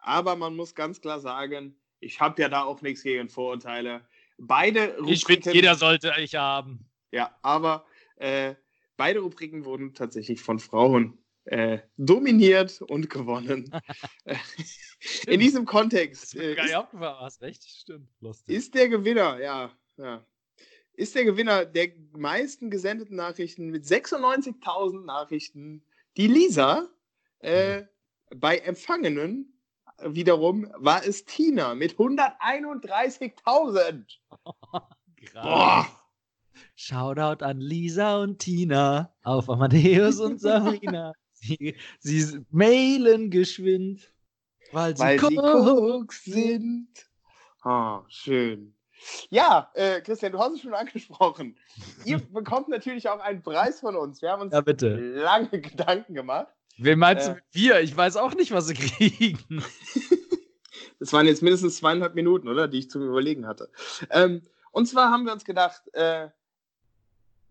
[0.00, 4.02] aber man muss ganz klar sagen, ich habe ja da auch nichts gegen Vorurteile.
[4.38, 5.74] Beide Rubriken.
[5.76, 6.90] sollte ich haben.
[7.10, 8.54] Ja, aber äh,
[8.96, 13.70] beide Rubriken wurden tatsächlich von Frauen äh, dominiert und gewonnen.
[15.26, 16.74] In diesem Kontext äh, ist.
[16.74, 18.08] Hast recht, stimmt.
[18.20, 18.56] Lustig.
[18.56, 20.24] ist der Gewinner, ja, ja,
[20.94, 25.84] ist der Gewinner der meisten gesendeten Nachrichten mit 96.000 Nachrichten
[26.16, 26.88] die Lisa.
[27.40, 27.82] Äh,
[28.34, 29.54] bei Empfangenen
[30.02, 34.04] wiederum war es Tina mit 131.000.
[35.34, 35.86] Boah.
[36.76, 41.12] Shoutout an Lisa und Tina auf Amadeus und Sabrina.
[41.44, 44.10] sie, sie mailen geschwind,
[44.72, 45.18] weil sie, weil.
[45.18, 46.88] Cooks sind.
[47.62, 48.74] Ah, schön.
[49.30, 51.56] Ja, äh, Christian, du hast es schon angesprochen.
[52.04, 54.22] Ihr bekommt natürlich auch einen Preis von uns.
[54.22, 54.62] Wir haben uns Ja,
[55.22, 56.48] lange Gedanken gemacht.
[56.76, 57.34] Wen meinst Äh.
[57.34, 57.80] du wir?
[57.80, 59.38] Ich weiß auch nicht, was sie kriegen.
[61.00, 62.68] Das waren jetzt mindestens zweieinhalb Minuten, oder?
[62.68, 63.68] Die ich zum Überlegen hatte.
[64.10, 66.28] Ähm, und zwar haben wir uns gedacht, äh,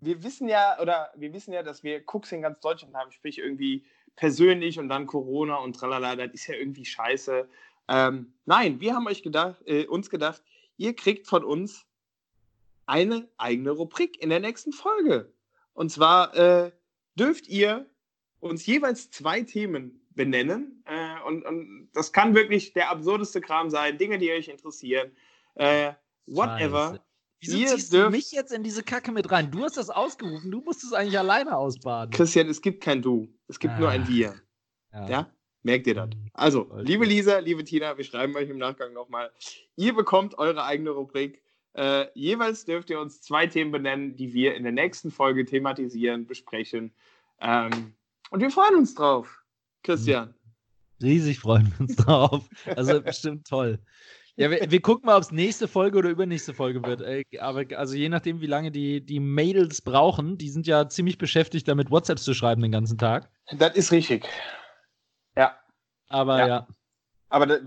[0.05, 3.39] wir wissen ja, oder wir wissen ja, dass wir Cooks in ganz Deutschland haben, sprich
[3.39, 3.85] irgendwie
[4.15, 7.47] persönlich und dann Corona und tralala, das ist ja irgendwie scheiße.
[7.87, 10.41] Ähm, nein, wir haben euch gedacht, äh, uns gedacht,
[10.77, 11.85] ihr kriegt von uns
[12.85, 15.31] eine eigene Rubrik in der nächsten Folge.
[15.73, 16.71] Und zwar äh,
[17.15, 17.89] dürft ihr
[18.39, 20.83] uns jeweils zwei Themen benennen.
[20.85, 25.11] Äh, und, und das kann wirklich der absurdeste Kram sein, Dinge, die euch interessieren.
[25.55, 25.93] Äh,
[26.25, 26.91] whatever.
[26.91, 27.03] Scheiße.
[27.45, 29.51] Wieso Ihr ziehst du dürft- mich jetzt in diese Kacke mit rein?
[29.51, 32.11] Du hast das ausgerufen, du musst es eigentlich alleine ausbaden.
[32.13, 33.27] Christian, es gibt kein Du.
[33.47, 34.07] Es gibt nur ein Ah.
[34.07, 34.35] Wir.
[35.09, 35.29] Ja?
[35.63, 36.09] Merkt ihr das?
[36.09, 36.29] Mhm.
[36.33, 37.05] Also, liebe.
[37.05, 39.31] Lisa, liebe Tina, wir schreiben euch im Nachgang nochmal.
[39.75, 41.41] Ihr bekommt eure eigene Rubrik.
[41.73, 46.27] Äh, jeweils dürft ihr uns zwei Themen benennen, die wir in der nächsten Folge thematisieren,
[46.27, 46.93] besprechen.
[47.39, 47.93] Ähm,
[48.29, 49.41] und wir freuen uns drauf.
[49.83, 50.33] Christian.
[51.01, 52.47] Riesig freuen wir uns drauf.
[52.75, 53.79] Also bestimmt toll.
[54.35, 57.03] Ja, wir, wir gucken mal, ob es nächste Folge oder übernächste Folge wird.
[57.39, 61.67] Aber also je nachdem, wie lange die, die Mails brauchen, die sind ja ziemlich beschäftigt,
[61.67, 63.29] damit WhatsApps zu schreiben den ganzen Tag.
[63.51, 64.27] Das ist richtig.
[65.35, 65.55] Ja,
[66.09, 66.47] Aber Ja.
[66.47, 66.67] ja,
[67.29, 67.57] aber da,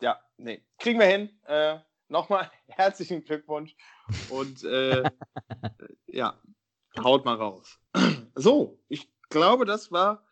[0.00, 0.62] ja, nee.
[0.78, 1.30] Kriegen wir hin.
[1.46, 3.74] Äh, Nochmal herzlichen Glückwunsch.
[4.30, 5.02] Und äh,
[6.06, 6.38] ja,
[7.02, 7.78] haut mal raus.
[8.34, 10.25] So, ich glaube, das war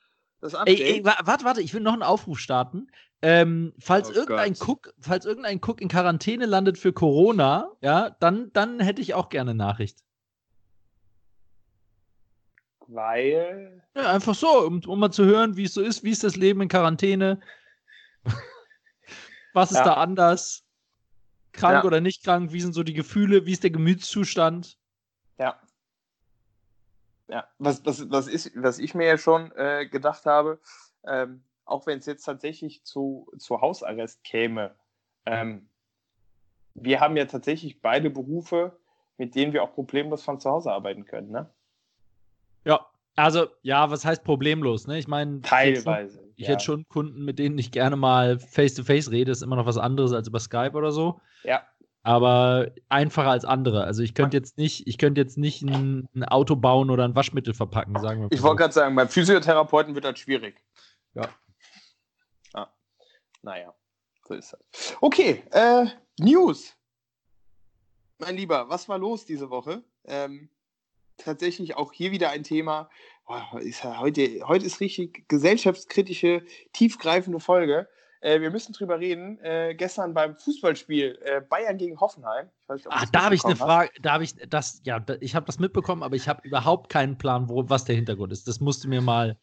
[0.45, 0.81] das Update.
[0.81, 2.89] Ey, ey, wa- warte, warte, ich will noch einen Aufruf starten.
[3.23, 4.69] Ähm, falls, Oh irgendein Gott.
[4.69, 9.31] Cook, falls irgendein Cook in Quarantäne landet für Corona, ja, dann, dann hätte ich auch
[9.31, 9.99] gerne Nachricht.
[12.87, 13.83] Weil.
[13.97, 16.37] Ja, einfach so, um, um mal zu hören, wie es so ist, wie ist das
[16.37, 17.41] Leben in Quarantäne?
[19.55, 19.85] Was ist Ja.
[19.85, 20.65] da anders?
[21.53, 21.85] Krank Ja.
[21.85, 22.53] oder nicht krank?
[22.53, 23.47] Wie sind so die Gefühle?
[23.47, 24.77] Wie ist der Gemütszustand?
[25.39, 25.59] Ja.
[27.35, 30.61] Ja, was, was, was, ist, was ich mir ja schon äh, gedacht habe,
[31.05, 34.77] ähm, auch wenn es jetzt tatsächlich zu, zu Hausarrest käme,
[35.27, 35.69] ähm,
[36.75, 38.79] wir haben ja tatsächlich beide Berufe,
[39.17, 41.51] mit denen wir auch problemlos von zu Hause arbeiten können, ne?
[42.65, 44.87] Ja, also, ja, was heißt problemlos?
[44.87, 44.99] Ne?
[44.99, 46.23] Ich meine, Teilweise.
[46.37, 46.53] Ich ja.
[46.53, 50.13] hätte schon Kunden, mit denen ich gerne mal face-to-face rede, ist immer noch was anderes
[50.13, 51.21] als über Skype oder so.
[51.43, 51.67] Ja,
[52.05, 53.85] Aber einfacher als andere.
[53.85, 57.15] Also ich könnte jetzt nicht, ich könnte jetzt nicht ein, ein Auto bauen oder ein
[57.15, 60.63] Waschmittel verpacken, sagen wir mal ich wollte gerade sagen, beim Physiotherapeuten wird das schwierig.
[61.15, 61.31] Ja.
[62.53, 62.69] Ah,
[63.41, 63.75] naja,
[64.29, 64.97] so ist das.
[65.01, 65.87] Okay, äh,
[66.21, 66.77] News.
[68.19, 69.83] Mein Lieber, was war los diese Woche?
[70.05, 70.51] Ähm,
[71.17, 72.91] tatsächlich auch hier wieder ein Thema.
[73.27, 77.89] Boah, ist ja heute, heute ist richtig gesellschaftskritische, tiefgreifende Folge.
[78.25, 79.39] Äh, wir müssen drüber reden.
[79.43, 82.49] Äh, gestern beim Fußballspiel äh, Bayern gegen Hoffenheim.
[82.63, 83.55] Ich weiß nicht, das da habe ich eine.
[83.55, 86.89] Frage, da habe ich das, ja, da, ich habe das mitbekommen, aber ich habe überhaupt
[86.89, 88.49] keinen Plan, wo, was der Hintergrund ist.
[88.49, 89.37] Das musst du mir mal,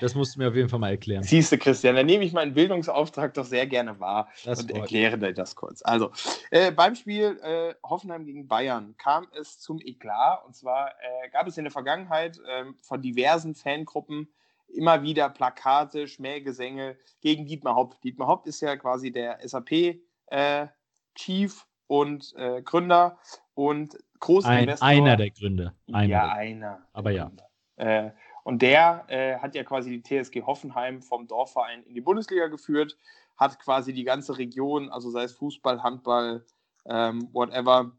[0.00, 1.24] das musst du mir auf jeden Fall mal erklären.
[1.24, 4.28] Siehst du, Christian, dann nehme ich meinen Bildungsauftrag doch sehr gerne wahr.
[4.44, 5.82] Das und erkläre dir das kurz.
[5.82, 6.12] Also,
[6.52, 10.44] äh, beim Spiel äh, Hoffenheim gegen Bayern kam es zum Eklat.
[10.46, 14.28] Und zwar äh, gab es in der Vergangenheit ähm, von diversen Fangruppen
[14.68, 18.00] immer wieder Plakate, Schmähgesänge gegen Dietmar Hopp.
[18.02, 23.18] Dietmar Hopp ist ja quasi der SAP-Chief und äh, Gründer
[23.54, 24.86] und Ein, Großinvestor.
[24.88, 25.74] einer der Gründe.
[25.92, 26.86] Einer ja, der- einer.
[26.92, 27.30] Aber ja.
[27.76, 28.10] Äh,
[28.44, 32.96] und der äh, hat ja quasi die TSG Hoffenheim vom Dorfverein in die Bundesliga geführt,
[33.36, 36.44] hat quasi die ganze Region, also sei es Fußball, Handball,
[36.86, 37.92] ähm, whatever,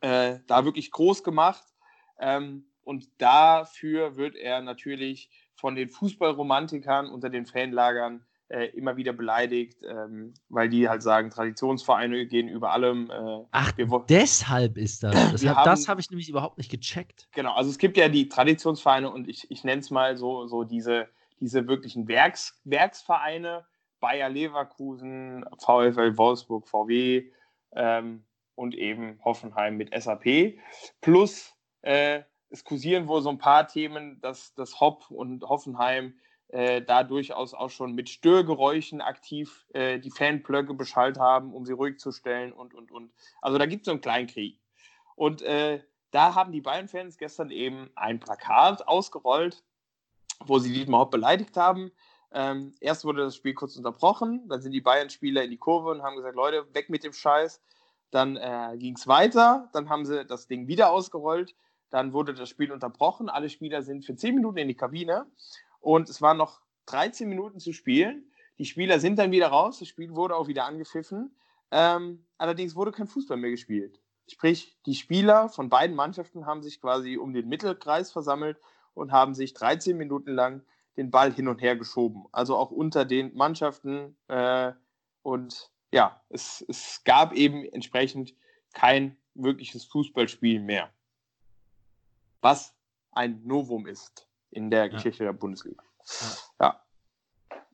[0.00, 1.62] äh, da wirklich groß gemacht.
[2.18, 9.12] Ähm, und dafür wird er natürlich von den Fußballromantikern unter den Fanlagern äh, immer wieder
[9.12, 13.10] beleidigt, ähm, weil die halt sagen, Traditionsvereine gehen über allem.
[13.10, 13.72] Äh, Ach,
[14.08, 15.12] deshalb ist das.
[15.32, 17.28] das Wir hab, habe ich nämlich überhaupt nicht gecheckt.
[17.32, 20.64] Genau, also es gibt ja die Traditionsvereine und ich, ich nenne es mal so, so
[20.64, 21.08] diese,
[21.40, 23.66] diese wirklichen Werks, Werksvereine,
[24.00, 27.30] Bayer Leverkusen, VfL Wolfsburg, VW
[27.72, 30.58] ähm, und eben Hoffenheim mit SAP.
[31.00, 36.14] Plus äh, es kursieren wohl so ein paar Themen, dass das Hopp und Hoffenheim
[36.48, 41.72] äh, da durchaus auch schon mit Störgeräuschen aktiv äh, die Fanblöcke beschallt haben, um sie
[41.72, 43.12] ruhig zu stellen und, und, und.
[43.42, 44.58] Also da gibt es so einen Kleinkrieg.
[45.14, 49.62] Und äh, da haben die Bayern-Fans gestern eben ein Plakat ausgerollt,
[50.46, 51.90] wo sie Dietmar Hopp beleidigt haben.
[52.32, 56.02] Ähm, erst wurde das Spiel kurz unterbrochen, dann sind die Bayern-Spieler in die Kurve und
[56.02, 57.60] haben gesagt, Leute, weg mit dem Scheiß.
[58.10, 61.54] Dann äh, ging es weiter, dann haben sie das Ding wieder ausgerollt,
[61.90, 65.26] dann wurde das Spiel unterbrochen, alle Spieler sind für 10 Minuten in die Kabine
[65.80, 68.30] und es waren noch 13 Minuten zu spielen.
[68.58, 71.34] Die Spieler sind dann wieder raus, das Spiel wurde auch wieder angepfiffen.
[71.70, 74.00] Ähm, allerdings wurde kein Fußball mehr gespielt.
[74.30, 78.58] Sprich, die Spieler von beiden Mannschaften haben sich quasi um den Mittelkreis versammelt
[78.94, 80.62] und haben sich 13 Minuten lang
[80.96, 82.26] den Ball hin und her geschoben.
[82.32, 84.16] Also auch unter den Mannschaften.
[84.28, 84.72] Äh,
[85.22, 88.34] und ja, es, es gab eben entsprechend
[88.74, 90.92] kein wirkliches Fußballspiel mehr.
[92.40, 92.74] Was
[93.12, 94.88] ein Novum ist in der Ja.
[94.88, 95.82] Geschichte der Bundesliga.
[96.60, 96.80] Ja.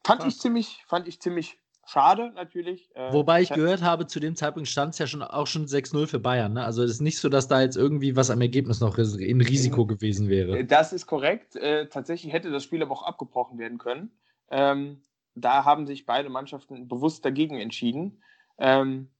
[0.05, 2.94] Fand ich ziemlich, fand ich ziemlich schade natürlich.
[2.94, 6.07] Äh, Wobei ich gehört habe, zu dem Zeitpunkt stand es ja schon auch schon 6-0
[6.07, 6.55] für Bayern.
[6.55, 6.64] Ne?
[6.64, 9.87] Also es ist nicht so, dass da jetzt irgendwie was am Ergebnis noch in Risiko
[9.87, 10.59] gewesen wäre.
[10.59, 11.57] Äh, Das ist korrekt.
[11.57, 14.11] Äh, tatsächlich hätte das Spiel aber auch abgebrochen werden können.
[14.50, 15.03] Ähm,
[15.35, 18.22] da haben sich beide Mannschaften bewusst dagegen entschieden.
[18.59, 19.11] Ähm,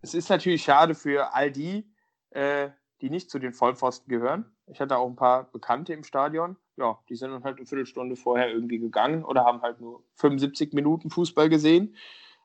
[0.00, 1.92] es ist natürlich schade für all die,
[2.30, 4.50] äh, die nicht zu den Vollpfosten gehören.
[4.72, 6.56] Ich hatte auch ein paar Bekannte im Stadion.
[6.76, 10.72] Ja, die sind dann halt eine Viertelstunde vorher irgendwie gegangen oder haben halt nur 75
[10.72, 11.96] Minuten Fußball gesehen.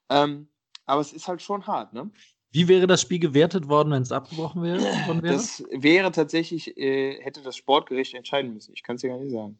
[0.09, 0.47] Ähm,
[0.85, 2.09] aber es ist halt schon hart, ne?
[2.51, 4.79] Wie wäre das Spiel gewertet worden, wenn es abgebrochen wäre?
[5.21, 5.33] wäre?
[5.33, 8.73] Das wäre tatsächlich, äh, hätte das Sportgericht entscheiden müssen.
[8.73, 9.59] Ich kann es dir gar nicht sagen.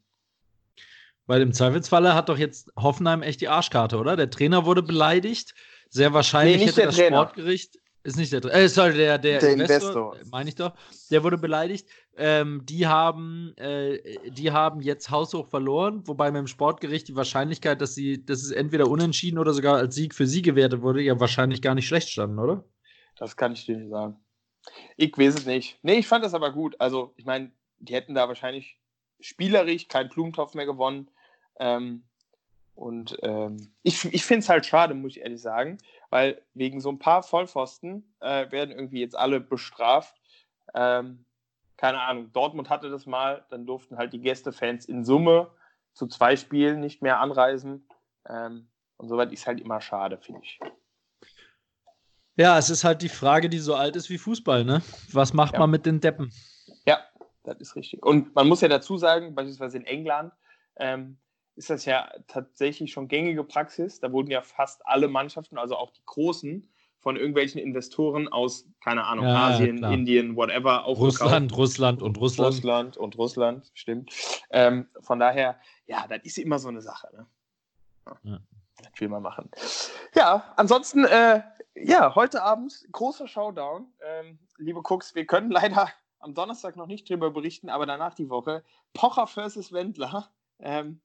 [1.28, 4.16] Weil im Zweifelsfalle hat doch jetzt Hoffenheim echt die Arschkarte, oder?
[4.16, 5.56] Der Trainer wurde beleidigt.
[5.90, 7.24] Sehr wahrscheinlich Nee, hätte das Trainer.
[7.24, 7.80] Sportgericht.
[8.06, 8.54] Ist nicht der Trainer.
[8.54, 10.32] Äh, sorry, der, der, Der Investor, Investor.
[10.32, 10.74] meine ich doch.
[11.10, 11.90] Der wurde beleidigt.
[12.16, 17.82] Ähm, die, haben, äh, die haben jetzt haushoch verloren, wobei mit dem Sportgericht die Wahrscheinlichkeit,
[17.82, 21.20] dass, sie, dass es entweder unentschieden oder sogar als Sieg für sie gewertet wurde, ja
[21.20, 22.64] wahrscheinlich gar nicht schlecht standen, oder?
[23.18, 24.18] Das kann ich dir nicht sagen.
[24.98, 25.80] Ich weiß es nicht.
[25.82, 26.76] Nee, ich fand das aber gut.
[26.80, 28.80] Also, ich meine, die hätten da wahrscheinlich
[29.20, 31.10] spielerisch keinen Blumentopf mehr gewonnen.
[31.60, 32.04] Ähm,
[32.76, 35.78] und ähm, ich, ich finde es halt schade, muss ich ehrlich sagen,
[36.10, 40.22] weil wegen so ein paar Vollpfosten äh, werden irgendwie jetzt alle bestraft.
[40.74, 41.26] Ähm,
[41.78, 45.52] keine Ahnung, Dortmund hatte das mal, dann durften halt die Gästefans in Summe
[45.94, 47.88] zu zwei Spielen nicht mehr anreisen.
[48.28, 50.60] Ähm, und soweit ist halt immer schade, finde ich.
[52.38, 54.82] Ja, es ist halt die Frage, die so alt ist wie Fußball, ne?
[55.14, 55.60] Was macht Ja.
[55.60, 56.34] man mit den Deppen?
[56.86, 57.00] Ja,
[57.44, 58.04] das ist richtig.
[58.04, 60.34] Und man muss ja dazu sagen, beispielsweise in England
[60.78, 61.18] ähm,
[61.56, 64.00] ist das ja tatsächlich schon gängige Praxis.
[64.00, 69.06] Da wurden ja fast alle Mannschaften, also auch die großen, von irgendwelchen Investoren aus, keine
[69.06, 69.94] Ahnung, Ja, Asien, klar.
[69.94, 71.22] Indien, whatever, aufgekauft.
[71.22, 72.48] Russland, Russland und Russland.
[72.56, 74.12] Russland und Russland, stimmt.
[74.50, 77.08] Ähm, von daher, ja, das ist immer so eine Sache.
[77.16, 77.28] Ne?
[78.08, 78.18] Ja.
[78.24, 78.40] Ja.
[78.82, 79.52] Das will man machen.
[80.16, 81.42] Ja, ansonsten, äh,
[81.76, 83.88] ja, heute Abend großer Showdown.
[84.02, 85.90] Ähm, liebe Cooks, wir können leider
[86.20, 88.64] am Donnerstag noch nicht drüber berichten, aber danach die Woche.
[88.94, 90.32] Pocher versus Wendler.
[90.60, 91.02] Ähm,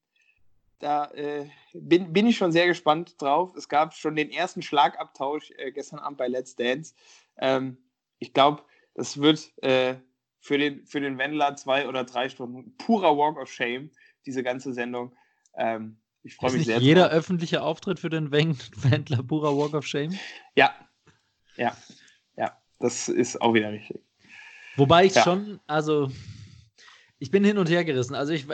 [0.81, 3.55] da äh, bin, bin ich schon sehr gespannt drauf.
[3.55, 6.95] Es gab schon den ersten Schlagabtausch äh, gestern Abend bei Let's Dance.
[7.39, 7.77] Ähm,
[8.19, 8.63] ich glaube,
[8.95, 9.95] das wird äh,
[10.41, 13.91] für, den, für den Wendler zwei oder drei Stunden purer Walk of Shame,
[14.27, 15.15] diese ganze Sendung.
[15.55, 17.13] Ähm, ich freue mich nicht sehr jeder drauf.
[17.19, 20.19] öffentliche Auftritt für den Wen- Wendler purer Walk of Shame?
[20.57, 20.75] Ja,
[21.57, 21.77] ja,
[22.37, 24.01] ja, das ist auch wieder richtig.
[24.77, 25.25] Wobei ich Ja.
[25.25, 26.11] schon, also
[27.21, 28.15] ich bin hin und her gerissen.
[28.15, 28.47] Also ich,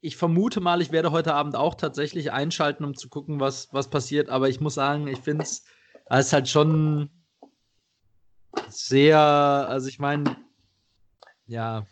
[0.00, 3.90] ich, vermute mal, ich werde heute Abend auch tatsächlich einschalten, um zu gucken, was, was
[3.90, 4.28] passiert.
[4.28, 5.64] Aber ich muss sagen, ich finde es
[6.10, 7.10] es ist halt schon
[8.68, 10.36] sehr, also ich meine,
[11.46, 11.86] ja,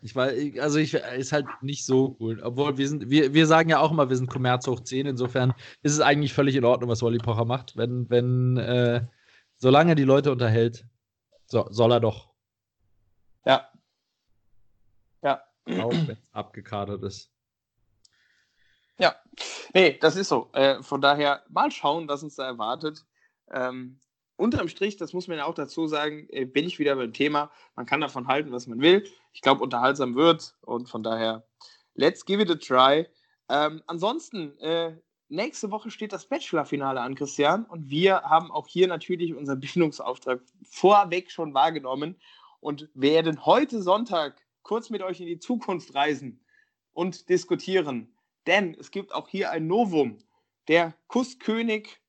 [0.00, 2.40] ich weiß, also ich ist halt nicht so cool.
[2.42, 5.06] Obwohl wir sind, wir, wir sagen ja auch immer, wir sind Kommerz hoch 10.
[5.06, 7.76] Insofern ist es eigentlich völlig in Ordnung, was Wally Pocher macht.
[7.76, 9.06] Wenn, wenn, äh,
[9.56, 10.86] solange er die Leute unterhält,
[11.46, 12.28] so, soll er doch.
[13.44, 13.66] Ja.
[15.80, 17.30] Auch wenn es abgekadert ist.
[18.98, 19.14] Ja,
[19.74, 20.50] nee, das ist so.
[20.52, 23.04] Äh, von daher mal schauen, was uns da erwartet.
[23.50, 24.00] Ähm,
[24.36, 27.50] unterm Strich, das muss man ja auch dazu sagen, äh, bin ich wieder beim Thema.
[27.76, 29.06] Man kann davon halten, was man will.
[29.32, 31.46] Ich glaube, unterhaltsam wird und von daher,
[31.94, 33.06] let's give it a try.
[33.48, 34.96] Ähm, ansonsten, äh,
[35.28, 37.64] nächste Woche steht das Bachelor-Finale an, Christian.
[37.66, 42.16] Und wir haben auch hier natürlich unseren Bildungsauftrag vorweg schon wahrgenommen
[42.60, 46.40] und werden heute Sonntag kurz mit euch in die Zukunft reisen
[46.92, 48.12] und diskutieren.
[48.46, 50.18] Denn es gibt auch hier ein Novum.
[50.68, 52.02] Der Kusskönig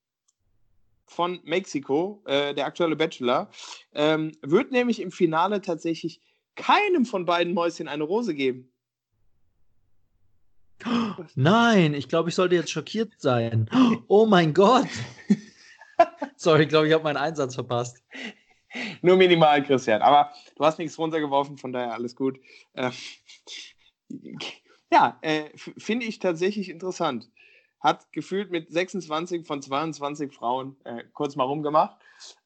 [1.06, 3.50] von Mexiko, äh, der aktuelle Bachelor,
[3.94, 6.22] ähm, wird nämlich im Finale tatsächlich
[6.56, 8.70] keinem von beiden Mäuschen eine Rose geben.
[11.36, 13.70] Nein, ich glaube, ich sollte jetzt schockiert sein.
[14.08, 14.88] Oh mein Gott.
[16.36, 18.04] Sorry, ich glaube, ich habe meinen Einsatz verpasst.
[19.02, 20.02] Nur minimal, Christian.
[20.02, 22.40] Aber du hast nichts runtergeworfen, von daher alles gut.
[22.74, 22.92] Äh,
[24.92, 27.30] ja, äh, finde ich tatsächlich interessant.
[27.80, 31.98] Hat gefühlt mit 26 von 22 Frauen äh, kurz mal rumgemacht.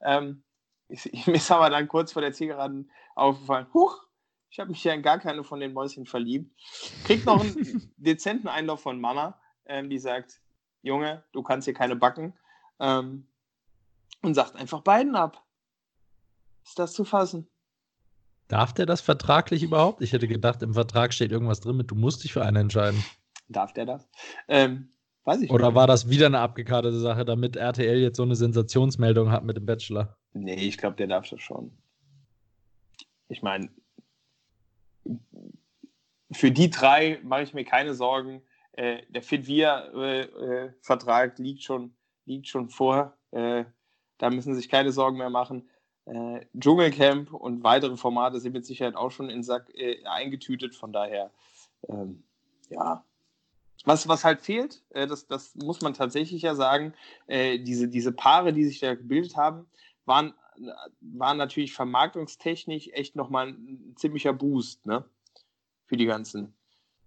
[0.02, 0.44] Ähm,
[0.90, 4.06] ich, mir ist aber dann kurz vor der Zielgeraden aufgefallen, huch,
[4.50, 6.52] ich habe mich ja in gar keine von den Mäuschen verliebt.
[7.06, 10.42] Kriegt noch einen dezenten Einlauf von Mama, ähm, die sagt,
[10.84, 12.34] Junge, du kannst hier keine backen.
[12.80, 13.28] Ähm,
[14.22, 15.43] und sagt einfach beiden ab.
[16.64, 17.48] Ist das zu fassen?
[18.48, 20.02] Darf der das vertraglich überhaupt?
[20.02, 23.04] Ich hätte gedacht, im Vertrag steht irgendwas drin mit, du musst dich für einen entscheiden.
[23.48, 24.08] Darf der das?
[24.48, 24.90] Ähm,
[25.24, 25.76] weiß ich Oder nicht.
[25.76, 29.66] war das wieder eine abgekartete Sache, damit RTL jetzt so eine Sensationsmeldung hat mit dem
[29.66, 30.18] Bachelor?
[30.34, 31.78] Nee, ich glaube, der darf das schon.
[33.28, 33.70] Ich meine,
[36.32, 38.42] für die drei mache ich mir keine Sorgen.
[38.74, 41.96] Äh, der Fit-Wir-Vertrag äh, äh, liegt, schon,
[42.26, 43.18] liegt schon vor.
[43.32, 43.66] Äh,
[44.18, 45.70] da müssen sich keine Sorgen mehr machen.
[46.06, 50.76] Äh, Dschungelcamp und weitere Formate sind mit Sicherheit auch schon in Sack äh, eingetütet.
[50.76, 51.32] Von daher,
[51.88, 52.24] ähm,
[52.70, 53.04] ja.
[53.86, 56.94] Was, was halt fehlt, äh, das, das muss man tatsächlich ja sagen,
[57.28, 59.66] äh, diese, diese Paare, die sich da gebildet haben,
[60.06, 60.34] waren,
[61.02, 65.06] waren natürlich vermarktungstechnisch echt nochmal ein, ein ziemlicher Boost, ne?
[65.86, 66.54] Für die ganzen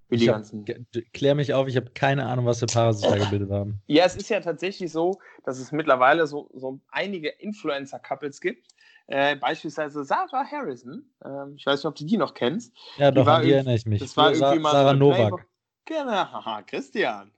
[0.09, 0.65] für die hab, ganzen.
[1.13, 3.81] Klär mich auf, ich habe keine Ahnung, was für Paare sich da gebildet haben.
[3.87, 8.69] Ja, es ist ja tatsächlich so, dass es mittlerweile so, so einige Influencer-Couples gibt.
[9.09, 11.09] Äh, beispielsweise Sarah Harrison.
[11.25, 12.75] Ähm, ich weiß nicht, ob du die noch kennst.
[12.97, 14.01] Ja, doch, an die erinnere ich mich.
[14.01, 15.47] Das war Sa irgendwie mal Sarah Novak.
[15.85, 17.31] Genau, haha, Christian.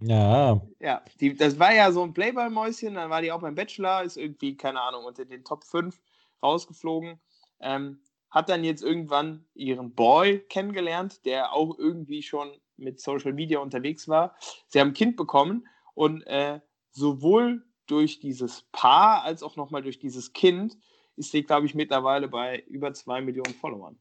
[0.00, 0.60] Ja.
[0.80, 4.16] Ja, die, das war ja so ein Playboy-Mäuschen, dann war die auch beim Bachelor, ist
[4.16, 6.00] irgendwie, keine Ahnung, unter den Top 5
[6.42, 7.20] rausgeflogen.
[7.60, 8.00] Ähm,
[8.30, 14.08] hat dann jetzt irgendwann ihren Boy kennengelernt, der auch irgendwie schon mit Social Media unterwegs
[14.08, 14.34] war.
[14.66, 16.58] Sie haben ein Kind bekommen und äh,
[16.90, 20.76] sowohl durch dieses Paar als auch nochmal durch dieses Kind
[21.16, 23.96] ist sie, glaube ich, mittlerweile bei über zwei Millionen Followern.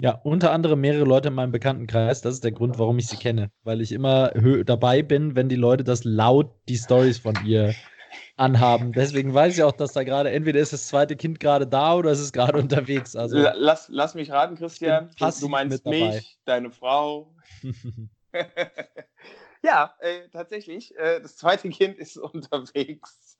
[0.00, 2.22] Ja, unter anderem mehrere Leute in meinem Bekanntenkreis.
[2.22, 3.50] Das ist der Grund, warum ich sie kenne.
[3.64, 4.30] Weil ich immer
[4.64, 7.74] dabei bin, wenn die Leute das laut die Stories von ihr
[8.36, 8.92] anhaben.
[8.92, 12.10] Deswegen weiß ich auch, dass da gerade, entweder ist das zweite Kind gerade da oder
[12.10, 13.14] es ist gerade unterwegs.
[13.14, 15.10] Also, lass, lass mich raten, Christian.
[15.40, 17.34] Du meinst mich, deine Frau.
[19.62, 20.96] ja, äh, tatsächlich.
[20.96, 23.38] Äh, das zweite Kind ist unterwegs.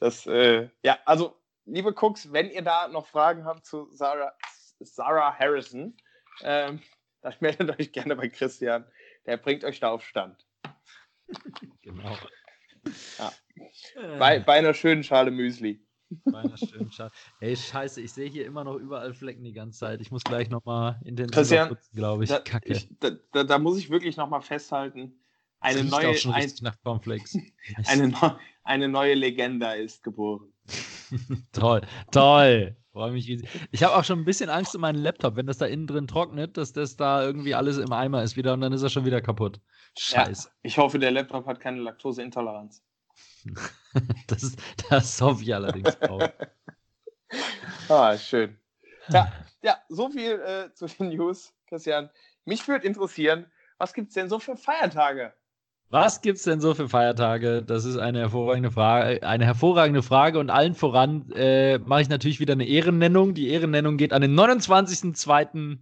[0.00, 4.32] das, äh, ja, also, liebe Cooks, wenn ihr da noch Fragen habt zu Sarah,
[4.80, 5.96] Sarah Harrison,
[6.42, 6.80] ähm,
[7.20, 8.84] dann meldet euch gerne bei Christian.
[9.26, 10.46] Der bringt euch da auf Stand.
[11.82, 12.16] genau.
[13.18, 13.32] Ja.
[14.18, 15.86] Bei, bei einer schönen Schale Müsli.
[16.90, 17.10] Schale.
[17.40, 20.00] Ey, scheiße, ich sehe hier immer noch überall Flecken die ganze Zeit.
[20.00, 22.30] Ich muss gleich nochmal intensiver putzen, glaube ich.
[22.30, 22.72] Da, Kacke.
[22.72, 25.14] Ich, da, da, da, muss ich wirklich nochmal festhalten.
[25.60, 26.52] Eine neue, ein,
[27.86, 30.52] eine, eine neue Legende ist geboren.
[31.52, 32.76] toll, toll.
[32.92, 33.48] Freue mich riesig.
[33.70, 36.06] Ich habe auch schon ein bisschen Angst um meinen Laptop, wenn das da innen drin
[36.06, 39.06] trocknet, dass das da irgendwie alles im Eimer ist wieder und dann ist er schon
[39.06, 39.60] wieder kaputt.
[39.96, 40.48] Scheiße.
[40.48, 42.82] Ja, ich hoffe, der Laptop hat keine Laktoseintoleranz.
[44.26, 46.28] das, ist, das hoffe ich allerdings auch.
[47.88, 48.58] ah, schön.
[49.08, 49.32] Ja,
[49.62, 52.10] ja so viel äh, zu den News, Christian.
[52.44, 53.46] Mich würde interessieren,
[53.78, 55.32] was gibt es denn so für Feiertage?
[55.92, 57.62] Was gibt es denn so für Feiertage?
[57.62, 62.40] Das ist eine hervorragende Frage, eine hervorragende Frage und allen voran äh, mache ich natürlich
[62.40, 63.34] wieder eine Ehrennennung.
[63.34, 65.78] Die Ehrennennung geht an den 29.02.,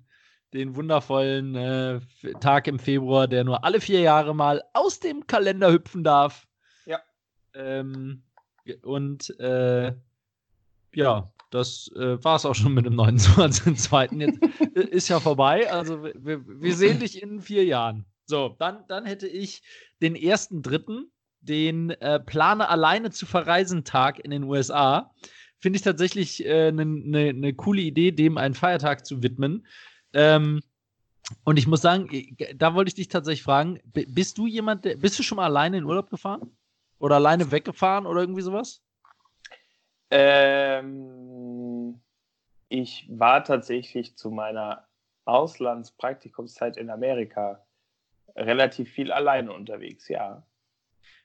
[0.53, 2.01] den wundervollen äh,
[2.41, 6.49] Tag im Februar, der nur alle vier Jahre mal aus dem Kalender hüpfen darf.
[7.55, 8.22] Ähm,
[8.82, 9.92] und äh,
[10.94, 14.20] ja, das äh, war es auch schon mit dem 29.02.
[14.20, 15.70] Jetzt äh, ist ja vorbei.
[15.70, 18.07] Also wir, wir sehen dich in vier Jahren.
[18.26, 19.62] So, dann, dann hätte ich
[20.01, 25.12] den ersten dritten, den äh, Plane alleine zu verreisen Tag in den USA.
[25.59, 29.66] Finde ich tatsächlich eine äh, ne, ne, ne coole Idee, dem einen Feiertag zu widmen.
[30.12, 30.61] Ähm,
[31.44, 34.96] und ich muss sagen, äh, da wollte ich dich tatsächlich fragen, bist du jemand, der,
[34.96, 36.53] bist du schon mal alleine in Urlaub gefahren?
[37.01, 38.82] Oder alleine weggefahren oder irgendwie sowas?
[40.11, 42.01] Ähm,
[42.68, 44.86] ich war tatsächlich zu meiner
[45.24, 47.64] Auslandspraktikumszeit in Amerika
[48.36, 50.46] relativ viel alleine unterwegs, ja.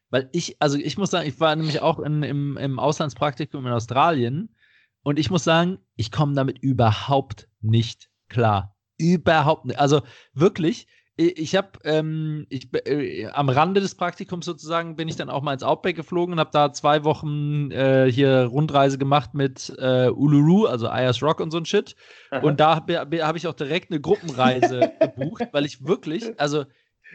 [0.10, 3.74] Weil ich, also ich muss sagen, ich war nämlich auch in, im, im Auslandspraktikum in
[3.74, 4.56] Australien
[5.04, 8.76] und ich muss sagen, ich komme damit überhaupt nicht klar.
[8.98, 9.80] Überhaupt nicht.
[9.80, 10.02] Also
[10.34, 10.88] wirklich,
[11.18, 15.54] ich habe ähm, ich, äh, am Rande des Praktikums sozusagen bin ich dann auch mal
[15.54, 20.66] ins Outback geflogen und habe da zwei Wochen äh, hier Rundreise gemacht mit äh, Uluru,
[20.66, 21.96] also Ayers Rock und so ein Shit.
[22.32, 22.40] Aha.
[22.46, 26.66] Und da habe hab ich auch direkt eine Gruppenreise gebucht, weil ich wirklich, also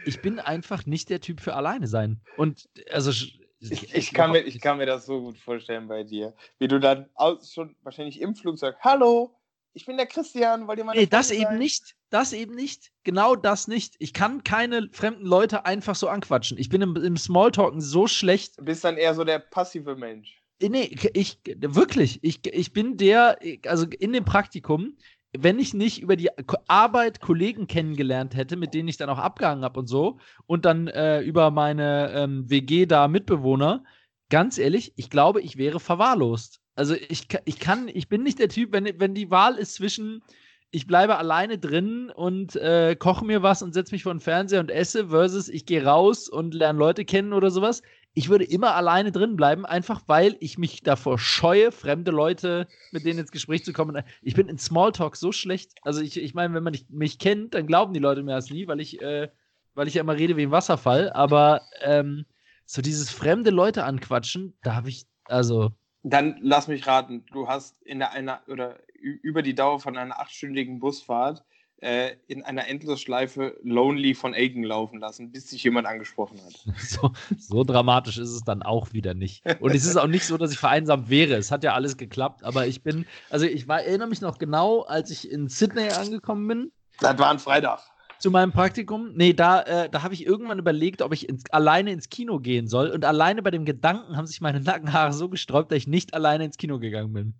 [0.05, 2.21] ich bin einfach nicht der Typ für alleine sein.
[2.37, 6.33] Und also ich, ich, kann mir, ich kann mir das so gut vorstellen bei dir.
[6.57, 9.35] Wie du dann aus, schon wahrscheinlich im Flugzeug, hallo,
[9.73, 10.95] ich bin der Christian, wollt ihr mal.
[10.95, 11.41] Nee, das sein?
[11.41, 11.95] eben nicht.
[12.09, 12.91] Das eben nicht.
[13.03, 13.95] Genau das nicht.
[13.99, 16.57] Ich kann keine fremden Leute einfach so anquatschen.
[16.57, 18.59] Ich bin im, im Smalltalken so schlecht.
[18.59, 20.41] Du bist dann eher so der passive Mensch.
[20.59, 22.19] Äh, nee, ich, wirklich.
[22.23, 24.97] Ich, ich bin der, also in dem Praktikum,
[25.37, 26.29] wenn ich nicht über die
[26.67, 30.87] Arbeit Kollegen kennengelernt hätte, mit denen ich dann auch abgehangen habe und so, und dann
[30.87, 33.83] äh, über meine ähm, WG da Mitbewohner,
[34.29, 36.60] ganz ehrlich, ich glaube, ich wäre verwahrlost.
[36.75, 40.23] Also ich, ich kann, ich bin nicht der Typ, wenn, wenn die Wahl ist zwischen,
[40.71, 44.61] ich bleibe alleine drin und äh, koche mir was und setze mich vor den Fernseher
[44.61, 47.81] und esse, versus ich gehe raus und lerne Leute kennen oder sowas
[48.13, 53.05] ich würde immer alleine drin bleiben, einfach weil ich mich davor scheue, fremde Leute mit
[53.05, 54.03] denen ins Gespräch zu kommen.
[54.21, 55.71] Ich bin in Smalltalk so schlecht.
[55.81, 58.67] Also ich, ich meine, wenn man mich kennt, dann glauben die Leute mir das nie,
[58.67, 59.29] weil ich, äh,
[59.75, 61.11] weil ich ja immer rede wie ein Wasserfall.
[61.13, 62.25] Aber ähm,
[62.65, 65.71] so dieses fremde Leute anquatschen, da habe ich, also.
[66.03, 70.19] Dann lass mich raten, du hast in der einer oder über die Dauer von einer
[70.19, 71.43] achtstündigen Busfahrt
[71.81, 76.53] äh, in einer Endlosschleife Lonely von Aiken laufen lassen, bis sich jemand angesprochen hat.
[76.81, 79.43] So, so, dramatisch ist es dann auch wieder nicht.
[79.59, 81.35] Und es ist auch nicht so, dass ich vereinsamt wäre.
[81.35, 84.81] Es hat ja alles geklappt, aber ich bin, also ich war, erinnere mich noch genau,
[84.81, 86.71] als ich in Sydney angekommen bin.
[86.99, 87.81] Das war ein Freitag.
[88.21, 89.13] Zu meinem Praktikum.
[89.15, 92.67] Nee, da, äh, da habe ich irgendwann überlegt, ob ich ins, alleine ins Kino gehen
[92.67, 92.91] soll.
[92.91, 96.45] Und alleine bei dem Gedanken haben sich meine Nackenhaare so gesträubt, dass ich nicht alleine
[96.45, 97.33] ins Kino gegangen bin.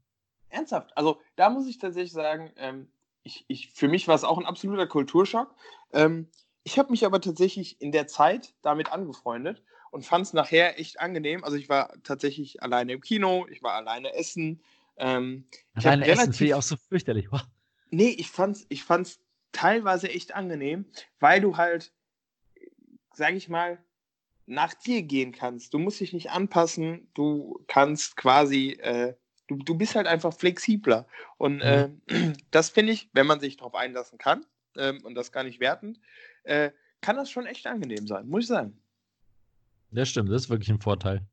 [0.49, 0.97] Ernsthaft?
[0.97, 2.87] Also da muss ich tatsächlich sagen, ähm,
[3.23, 5.53] ich, ich, für mich war es auch ein absoluter Kulturschock.
[5.93, 6.27] Ähm,
[6.63, 9.61] ich habe mich aber tatsächlich in der Zeit damit angefreundet
[9.91, 11.43] und fand es nachher echt angenehm.
[11.43, 14.61] Also ich war tatsächlich alleine im Kino, ich war alleine essen.
[14.97, 17.31] Ähm, alleine essen finde ich auch so fürchterlich.
[17.31, 17.41] Wow.
[17.91, 19.19] Nee, ich fand's, ich fand's
[19.51, 20.85] teilweise echt angenehm,
[21.19, 21.93] weil du halt,
[23.13, 23.83] sag ich mal,
[24.45, 25.73] nach dir gehen kannst.
[25.73, 29.13] Du musst dich nicht anpassen, du kannst quasi äh,
[29.51, 31.05] Du, du bist halt einfach flexibler.
[31.37, 32.01] Und mhm.
[32.07, 34.45] äh, das finde ich, wenn man sich darauf einlassen kann,
[34.77, 35.99] äh, und das gar nicht wertend,
[36.43, 36.71] äh,
[37.01, 38.81] kann das schon echt angenehm sein, muss ich sagen.
[39.91, 41.25] Das stimmt, das ist wirklich ein Vorteil.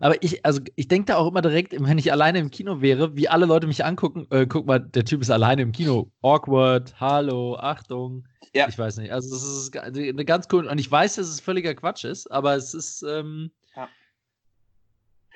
[0.00, 3.16] Aber ich, also ich denke da auch immer direkt, wenn ich alleine im Kino wäre,
[3.16, 6.10] wie alle Leute mich angucken, äh, guck mal, der Typ ist alleine im Kino.
[6.22, 8.26] Awkward, hallo, Achtung.
[8.54, 8.68] Ja.
[8.68, 9.12] Ich weiß nicht.
[9.12, 10.66] Also das ist eine ganz cool.
[10.66, 13.52] Und ich weiß, dass es völliger Quatsch ist, aber es ist, ähm,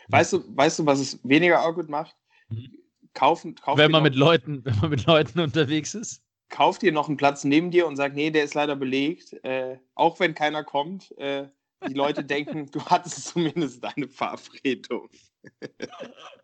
[0.08, 2.16] Weißt du, weißt du, was es weniger awkward macht?
[2.48, 2.78] Mhm.
[3.14, 6.22] Kaufen, kaufen wenn man mit Leuten, wenn man mit Leuten unterwegs ist.
[6.48, 9.32] Kauf dir noch einen Platz neben dir und sag, nee, der ist leider belegt.
[9.44, 11.48] Äh, auch wenn keiner kommt, äh,
[11.88, 15.08] die Leute denken, du hattest zumindest deine Verabredung.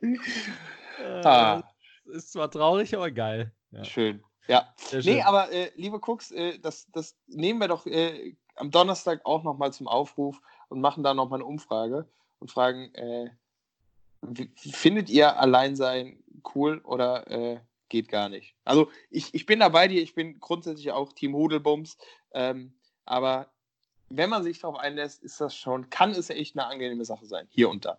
[0.01, 0.17] äh,
[1.25, 1.63] ah.
[2.07, 3.53] Ist zwar traurig, aber geil.
[3.71, 3.85] Ja.
[3.85, 4.23] Schön.
[4.49, 4.75] Ja.
[4.77, 9.25] Sehr nee, aber äh, liebe Cooks, äh, das, das nehmen wir doch äh, am Donnerstag
[9.25, 12.09] auch nochmal zum Aufruf und machen da nochmal eine Umfrage
[12.41, 13.31] und fragen, äh,
[14.57, 16.23] findet ihr Alleinsein
[16.55, 18.55] cool oder geht gar nicht?
[18.65, 21.99] Also ich, ich bin da bei dir, ich bin grundsätzlich auch Team Hudelbums,
[22.33, 22.75] ähm,
[23.05, 23.51] aber
[24.11, 27.47] wenn man sich darauf einlässt, ist das schon, kann es echt eine angenehme Sache sein,
[27.51, 27.99] hier und da.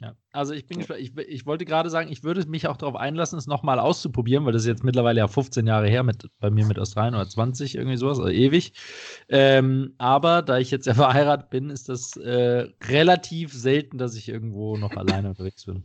[0.00, 0.94] Ja, also ich bin, ja.
[0.94, 4.52] ich, ich wollte gerade sagen, ich würde mich auch darauf einlassen, es nochmal auszuprobieren, weil
[4.52, 7.74] das ist jetzt mittlerweile ja 15 Jahre her mit, bei mir mit Australien oder 20,
[7.74, 8.74] irgendwie sowas, also ewig.
[9.28, 14.28] Ähm, aber da ich jetzt ja verheiratet bin, ist das äh, relativ selten, dass ich
[14.28, 15.82] irgendwo noch alleine unterwegs bin.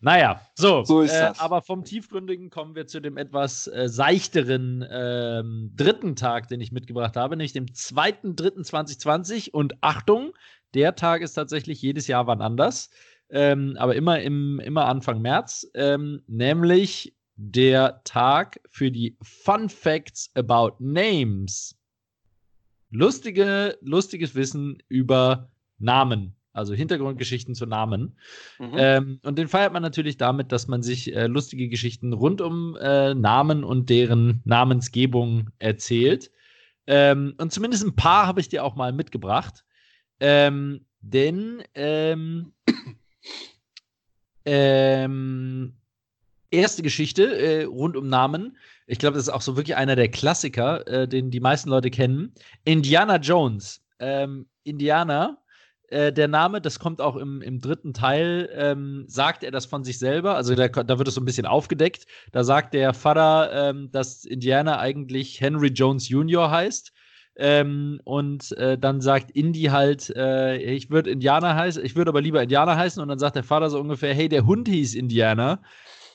[0.00, 0.10] Ja.
[0.10, 0.84] Naja, so.
[0.84, 6.48] so äh, aber vom Tiefgründigen kommen wir zu dem etwas äh, seichteren ähm, dritten Tag,
[6.48, 9.50] den ich mitgebracht habe, nämlich dem 2.3.2020.
[9.50, 10.32] Und Achtung,
[10.74, 12.90] der Tag ist tatsächlich jedes Jahr wann anders,
[13.30, 20.30] ähm, aber immer, im, immer Anfang März, ähm, nämlich der Tag für die Fun Facts
[20.34, 21.76] about Names.
[22.90, 28.16] Lustige, lustiges Wissen über Namen, also Hintergrundgeschichten zu Namen.
[28.58, 28.72] Mhm.
[28.76, 32.76] Ähm, und den feiert man natürlich damit, dass man sich äh, lustige Geschichten rund um
[32.76, 36.30] äh, Namen und deren Namensgebung erzählt.
[36.86, 39.64] Ähm, und zumindest ein paar habe ich dir auch mal mitgebracht.
[40.20, 42.52] Ähm, denn ähm,
[44.44, 45.74] ähm,
[46.50, 50.08] erste Geschichte äh, rund um Namen Ich glaube, das ist auch so wirklich einer der
[50.08, 52.32] Klassiker, äh, den die meisten Leute kennen.
[52.64, 53.82] Indiana Jones.
[53.98, 55.38] Ähm, Indiana,
[55.88, 59.84] äh, der Name, das kommt auch im, im dritten Teil, ähm, sagt er das von
[59.84, 60.34] sich selber.
[60.34, 62.06] Also da, da, wird es so ein bisschen aufgedeckt.
[62.32, 66.50] Da sagt der Vater, ähm, dass Indiana eigentlich Henry Jones Jr.
[66.50, 66.92] heißt.
[67.38, 72.22] Ähm, und äh, dann sagt Indy halt, äh, ich würde Indianer heißen, ich würde aber
[72.22, 73.00] lieber Indianer heißen.
[73.00, 75.62] Und dann sagt der Vater so ungefähr, hey, der Hund hieß Indianer.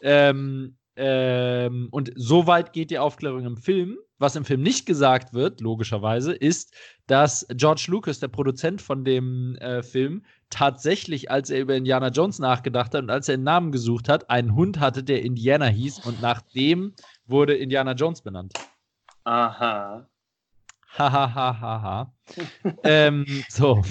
[0.02, 3.98] Ähm, ähm, und so weit geht die Aufklärung im Film.
[4.18, 6.76] Was im Film nicht gesagt wird, logischerweise, ist,
[7.08, 12.38] dass George Lucas, der Produzent von dem äh, Film, tatsächlich, als er über Indiana Jones
[12.38, 16.06] nachgedacht hat und als er einen Namen gesucht hat, einen Hund hatte, der Indiana hieß
[16.06, 16.94] und nach dem
[17.26, 18.54] wurde Indiana Jones benannt.
[19.24, 20.08] Aha.
[20.98, 21.34] Hahaha.
[21.34, 22.14] Ha, ha, ha,
[22.84, 23.82] ähm, so,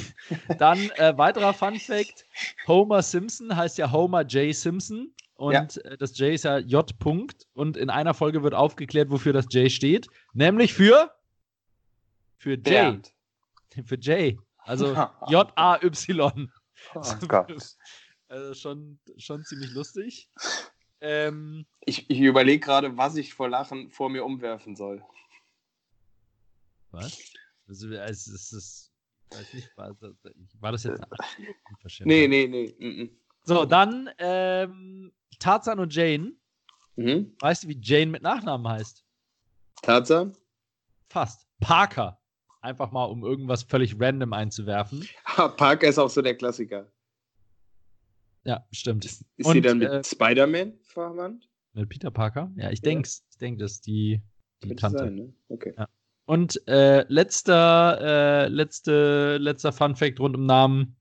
[0.59, 2.27] dann äh, weiterer Fun Fact:
[2.69, 4.55] Homer Simpson heißt ja Homer J.
[4.55, 5.11] Simpson
[5.41, 5.63] und ja.
[5.85, 6.93] Äh, das J ist ja J.
[7.01, 7.47] -Punkt.
[7.55, 10.07] Und in einer Folge wird aufgeklärt, wofür das J steht.
[10.35, 11.15] Nämlich für.
[12.37, 12.63] Für J.
[12.63, 13.15] Bernd.
[13.87, 14.39] Für J.
[14.59, 14.95] Also
[15.29, 16.53] J-A-Y.
[16.95, 17.77] Oh Gott.
[18.29, 20.29] Also schon, schon ziemlich lustig.
[21.01, 25.03] Ähm, ich ich überlege gerade, was ich vor Lachen vor mir umwerfen soll.
[26.91, 27.19] Was?
[27.67, 28.93] Also, es ist,
[29.31, 29.97] weiß nicht, war,
[30.73, 31.03] das jetzt
[32.05, 33.11] Nee, nee, nee.
[33.43, 36.33] So, dann ähm, Tarzan und Jane.
[36.97, 37.35] Mhm.
[37.41, 39.05] Weißt du, wie Jane mit Nachnamen heißt?
[39.83, 40.37] Tarzan?
[41.09, 41.47] Fast.
[41.61, 42.21] Parker.
[42.61, 45.09] Einfach mal, um irgendwas völlig random einzuwerfen.
[45.57, 46.87] Parker ist auch so der Klassiker.
[48.45, 49.05] Ja, stimmt.
[49.05, 51.49] Ist, ist und, sie dann mit äh, Spider-Man verwandt?
[51.73, 52.51] Mit Peter Parker?
[52.57, 54.21] Ja, ich denke, ich denke, das ist die,
[54.63, 54.99] die Tante.
[54.99, 55.33] Sein, ne?
[55.49, 55.75] Okay.
[55.77, 55.89] Ja.
[56.27, 60.97] Und äh, letzter, äh, letzte, letzter Fun Fact rund um Namen.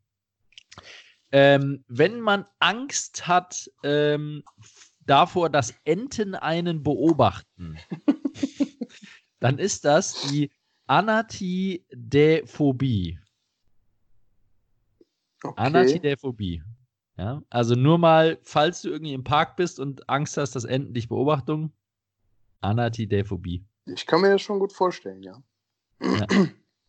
[1.31, 4.43] Ähm, wenn man Angst hat ähm,
[5.05, 7.77] davor, dass Enten einen beobachten,
[9.39, 10.51] dann ist das die
[10.87, 13.19] Anatidephobie.
[15.43, 15.61] Okay.
[15.61, 16.63] Anatidephobie.
[17.17, 20.93] Ja, also nur mal, falls du irgendwie im Park bist und Angst hast, dass Enten
[20.93, 21.73] dich beobachten,
[22.61, 23.65] Anatidephobie.
[23.85, 25.41] Ich kann mir das schon gut vorstellen, ja.
[26.01, 26.27] ja.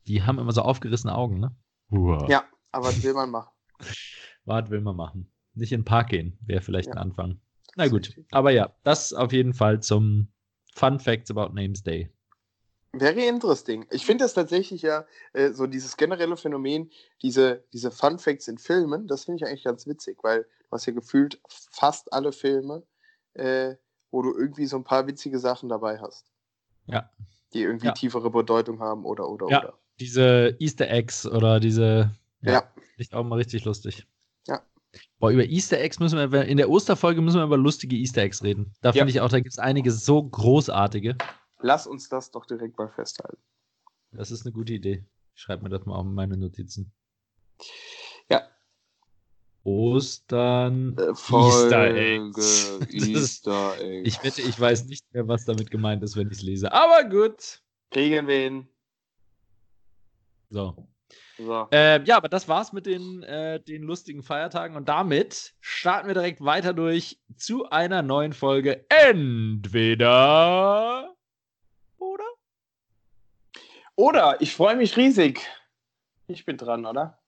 [0.07, 1.55] Die haben immer so aufgerissene Augen, ne?
[1.91, 2.29] Uah.
[2.29, 3.51] Ja, aber was will man machen?
[4.51, 5.31] Was will man machen?
[5.55, 6.95] Nicht in den Park gehen, wäre vielleicht ja.
[6.95, 7.41] ein Anfang.
[7.77, 10.27] Na gut, aber ja, das auf jeden Fall zum
[10.75, 12.11] Fun Facts about Names Day.
[12.93, 13.87] Very interesting.
[13.93, 16.91] Ich finde das tatsächlich ja äh, so dieses generelle Phänomen,
[17.23, 20.87] diese, diese Fun Facts in Filmen, das finde ich eigentlich ganz witzig, weil du hast
[20.87, 22.83] ja gefühlt fast alle Filme,
[23.35, 23.77] äh,
[24.11, 26.27] wo du irgendwie so ein paar witzige Sachen dabei hast.
[26.87, 27.09] Ja.
[27.53, 27.93] Die irgendwie ja.
[27.93, 29.79] tiefere Bedeutung haben oder oder ja, oder.
[30.01, 32.11] Diese Easter Eggs oder diese.
[32.43, 32.53] Ja.
[32.53, 32.73] ja.
[32.97, 34.09] Ist auch mal richtig lustig.
[34.93, 35.01] Ja.
[35.19, 38.43] Boah, über Easter Eggs müssen wir, in der Osterfolge müssen wir über lustige Easter Eggs
[38.43, 38.75] reden.
[38.81, 41.17] Da finde ich auch, da gibt es einige so großartige.
[41.61, 43.43] Lass uns das doch direkt mal festhalten.
[44.13, 45.05] Das ist eine gute Idee.
[45.35, 46.93] Ich schreibe mir das mal auf meine Notizen.
[48.29, 48.43] Ja.
[49.63, 50.97] Ostern.
[50.99, 52.79] Äh, Easter Eggs.
[52.91, 54.09] Easter Eggs.
[54.09, 56.73] ich wette, ich weiß nicht mehr, was damit gemeint ist, wenn ich es lese.
[56.73, 57.63] Aber gut.
[57.91, 58.69] Kriegen wir ihn.
[60.49, 60.89] So.
[61.45, 61.69] So.
[61.73, 66.15] Äh, ja, aber das war's mit den, äh, den lustigen Feiertagen und damit starten wir
[66.15, 68.85] direkt weiter durch zu einer neuen Folge.
[68.89, 70.11] Entweder
[71.99, 72.25] oder?
[73.97, 75.41] Oder, ich freue mich riesig.
[76.27, 77.19] Ich bin dran, oder?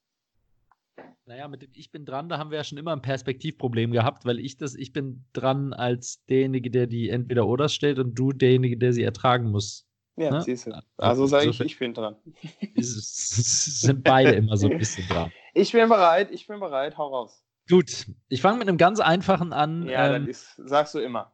[1.24, 4.24] Naja, mit dem Ich bin dran, da haben wir ja schon immer ein Perspektivproblem gehabt,
[4.24, 8.32] weil ich das Ich bin dran als derjenige, der die entweder oder stellt und du
[8.32, 9.86] derjenige, der sie ertragen muss.
[10.16, 10.42] Ja, ne?
[10.42, 10.72] siehst du.
[10.98, 12.16] Also sage ich, ich bin dran.
[12.76, 15.32] sind beide immer so ein bisschen dran.
[15.54, 17.44] Ich bin bereit, ich bin bereit, hau raus.
[17.68, 19.86] Gut, ich fange mit einem ganz einfachen an.
[19.86, 21.30] Ja, ähm, das sagst du immer.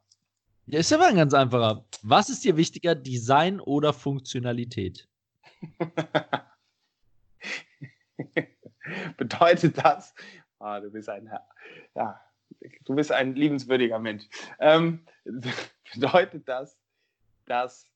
[0.67, 1.85] Ja, ist aber ein ganz einfacher.
[2.03, 5.09] Was ist dir wichtiger, Design oder Funktionalität?
[9.17, 10.15] Bedeutet das,
[10.59, 11.31] ah, du bist ein,
[11.95, 12.21] ja,
[12.85, 14.25] du bist ein liebenswürdiger Mensch.
[14.59, 15.07] Ähm,
[15.95, 16.77] bedeutet das,
[17.47, 17.87] dass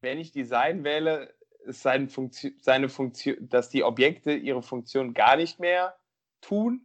[0.00, 1.34] wenn ich Design wähle,
[1.64, 5.96] ist seine Funktion, seine Funktion, dass die Objekte ihre Funktion gar nicht mehr
[6.40, 6.80] tun?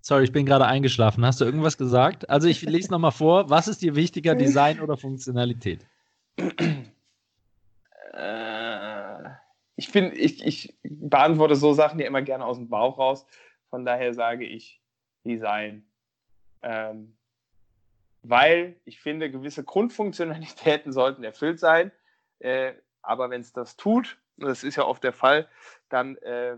[0.00, 1.24] Sorry, ich bin gerade eingeschlafen.
[1.24, 2.30] Hast du irgendwas gesagt?
[2.30, 3.50] Also ich lese nochmal vor.
[3.50, 5.86] Was ist dir wichtiger, Design oder Funktionalität?
[8.14, 9.30] Äh,
[9.76, 13.26] ich, bin, ich, ich beantworte so Sachen ja immer gerne aus dem Bauch raus.
[13.70, 14.80] Von daher sage ich
[15.24, 15.84] Design.
[16.62, 17.16] Ähm,
[18.22, 21.92] weil ich finde, gewisse Grundfunktionalitäten sollten erfüllt sein.
[22.40, 25.48] Äh, aber wenn es das tut, und das ist ja oft der Fall,
[25.88, 26.56] dann äh,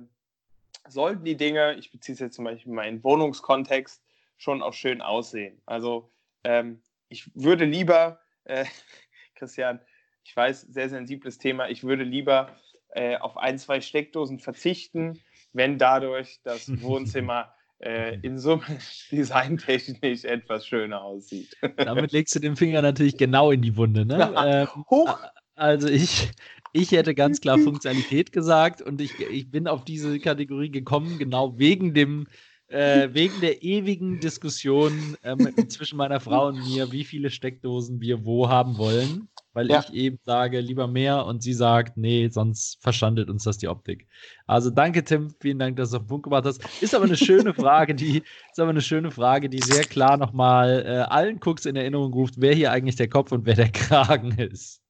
[0.89, 4.03] sollten die Dinge, ich beziehe es jetzt zum Beispiel in Wohnungskontext,
[4.37, 5.61] schon auch schön aussehen.
[5.67, 6.11] Also
[6.45, 8.65] ähm, ich würde lieber, äh,
[9.35, 9.81] Christian,
[10.25, 11.69] ich weiß, sehr sensibles Thema.
[11.69, 12.57] Ich würde lieber
[12.91, 15.21] äh, auf ein, zwei Steckdosen verzichten,
[15.53, 18.65] wenn dadurch das Wohnzimmer äh, in Summe
[19.11, 21.57] designtechnisch etwas schöner aussieht.
[21.77, 24.05] Damit legst du den Finger natürlich genau in die Wunde.
[24.05, 24.33] Ne?
[24.45, 25.19] ähm, Hoch!
[25.61, 26.31] Also ich,
[26.73, 31.59] ich hätte ganz klar Funktionalität gesagt und ich, ich bin auf diese Kategorie gekommen, genau
[31.59, 32.27] wegen dem
[32.69, 38.25] äh, wegen der ewigen Diskussion ähm, zwischen meiner Frau und mir, wie viele Steckdosen wir
[38.25, 39.81] wo haben wollen, weil Ja.
[39.81, 44.07] ich eben sage, lieber mehr und sie sagt, nee, sonst verschandelt uns das die Optik.
[44.47, 46.63] Also danke, Tim, vielen Dank, dass du auf den Punkt gemacht hast.
[46.81, 48.19] Ist aber eine schöne Frage, die
[48.53, 52.35] ist aber eine schöne Frage, die sehr klar nochmal äh, allen Cooks in Erinnerung ruft,
[52.39, 54.81] wer hier eigentlich der Kopf und wer der Kragen ist.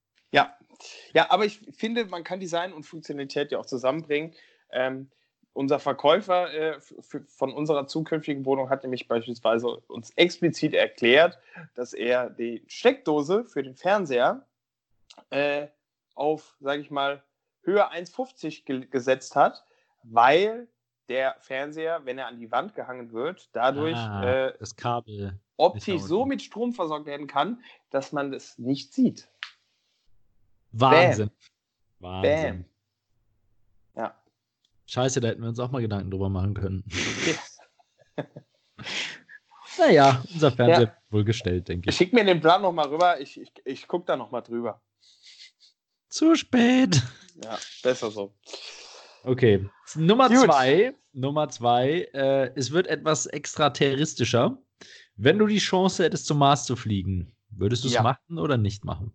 [1.12, 1.30] Ja.
[1.30, 4.34] aber ich finde, man kann Design und Funktionalität ja auch zusammenbringen.
[4.70, 5.10] Ähm,
[5.52, 6.80] unser Verkäufer äh,
[7.26, 11.38] von unserer zukünftigen Wohnung hat nämlich beispielsweise uns explizit erklärt,
[11.74, 14.46] dass er die Steckdose für den Fernseher
[15.30, 15.66] äh,
[16.14, 17.22] auf, sage ich mal,
[17.62, 19.64] Höhe 1,50 ge gesetzt hat,
[20.02, 20.68] weil
[21.08, 25.38] der Fernseher, wenn er an die Wand gehangen wird, dadurch Ah, äh, das Kabel.
[25.56, 29.28] optisch so mit Strom versorgt werden kann, dass man es nicht sieht.
[30.72, 31.30] Wahnsinn.
[31.98, 32.22] Bam.
[32.22, 32.64] Wahnsinn.
[33.96, 34.14] Ja.
[34.86, 36.84] Scheiße, da hätten wir uns auch mal Gedanken drüber machen können.
[38.16, 38.24] Ja.
[39.78, 40.80] Naja, unser Fernseher Ja.
[40.80, 41.96] wird wohl gestellt, denke ich.
[41.96, 44.82] Schick mir den Plan nochmal rüber, ich, ich, ich gucke da nochmal drüber.
[46.08, 47.02] Zu spät.
[47.42, 48.34] Ja, besser so.
[49.22, 49.68] Okay.
[49.94, 50.38] Nummer Gut.
[50.44, 50.94] zwei.
[51.12, 52.08] Nummer zwei.
[52.12, 54.58] Äh, es wird etwas extraterrestischer.
[55.16, 58.02] Wenn du die Chance hättest, zum Mars zu fliegen, würdest du es Ja.
[58.02, 59.12] machen oder nicht machen?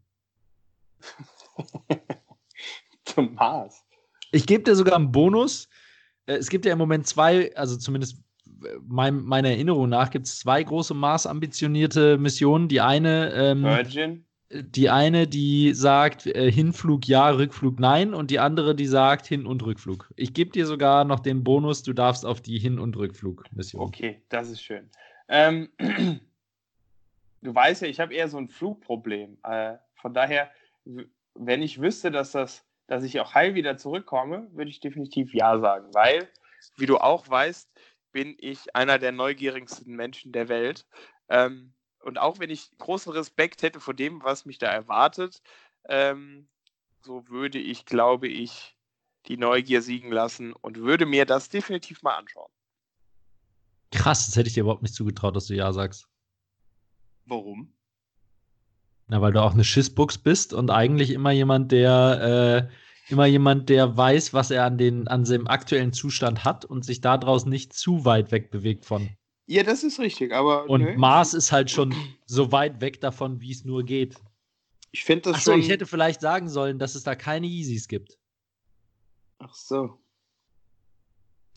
[3.16, 3.84] Zum Mars.
[4.32, 5.70] Ich gebe dir sogar einen Bonus.
[6.26, 8.18] Äh, Es gibt ja im Moment zwei, also zumindest
[8.64, 12.68] äh, mein, meiner Erinnerung nach, gibt es zwei große Mars-ambitionierte Missionen.
[12.68, 14.26] Die eine, ähm, Virgin.
[14.50, 19.46] die eine, die sagt äh, Hinflug ja, Rückflug nein, und die andere, die sagt Hin-
[19.46, 20.12] und Rückflug.
[20.18, 23.82] Ich gebe dir sogar noch den Bonus, du darfst auf die Hin- und Rückflug-Mission.
[23.82, 24.90] Okay, das ist schön.
[25.30, 25.70] Ähm,
[27.42, 29.38] du weißt ja, ich habe eher so ein Flugproblem.
[29.44, 30.52] Äh, von daher,
[31.34, 35.60] wenn ich wüsste, dass, das, dass ich auch heil wieder zurückkomme, würde ich definitiv Ja
[35.60, 35.94] sagen.
[35.94, 36.28] Weil,
[36.78, 37.70] wie du auch weißt,
[38.12, 40.86] bin ich einer der neugierigsten Menschen der Welt.
[41.30, 45.42] Ähm, und auch wenn ich großen Respekt hätte vor dem, was mich da erwartet,
[45.90, 46.48] ähm,
[47.02, 48.76] so würde ich, glaube ich,
[49.28, 52.52] die Neugier siegen lassen und würde mir das definitiv mal anschauen.
[53.92, 56.08] Krass, das hätte ich dir überhaupt nicht zugetraut, dass du Ja sagst.
[57.26, 57.74] Warum?
[59.08, 63.70] Na, weil du auch eine Schissbuchs bist und eigentlich immer jemand, der äh, immer jemand,
[63.70, 67.74] der weiß, was er an, den, an seinem aktuellen Zustand hat und sich daraus nicht
[67.74, 69.10] zu weit weg bewegt von.
[69.48, 71.94] Ja, das ist richtig, aber Und nö, Mars ist halt schon
[72.26, 74.16] so weit weg davon, wie es nur geht.
[74.92, 75.60] ich finde das Achso, schon.
[75.60, 78.18] ich hätte vielleicht sagen sollen, dass es da keine Yeezys gibt.
[79.38, 80.00] Ach so.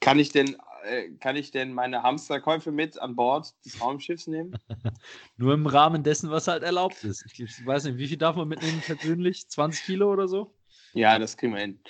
[0.01, 4.59] Kann ich denn, äh, kann ich denn meine Hamsterkäufe mit an Bord des Raumschiffs nehmen?
[5.37, 7.25] Nur im Rahmen dessen, was halt erlaubt ist.
[7.39, 9.49] Ich, weiß nicht, wie viel darf man mitnehmen persönlich?
[9.49, 10.55] 20 Kilo oder so?
[10.95, 11.81] ja, das kriegen wir hin.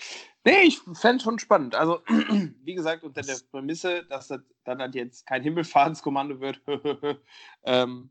[0.44, 1.74] Nee, ich fände schon spannend.
[1.74, 2.00] Also,
[2.64, 6.60] wie gesagt, unter der Prämisse, dass das dann halt jetzt kein Himmelfahrtskommando wird,
[7.64, 8.10] ähm,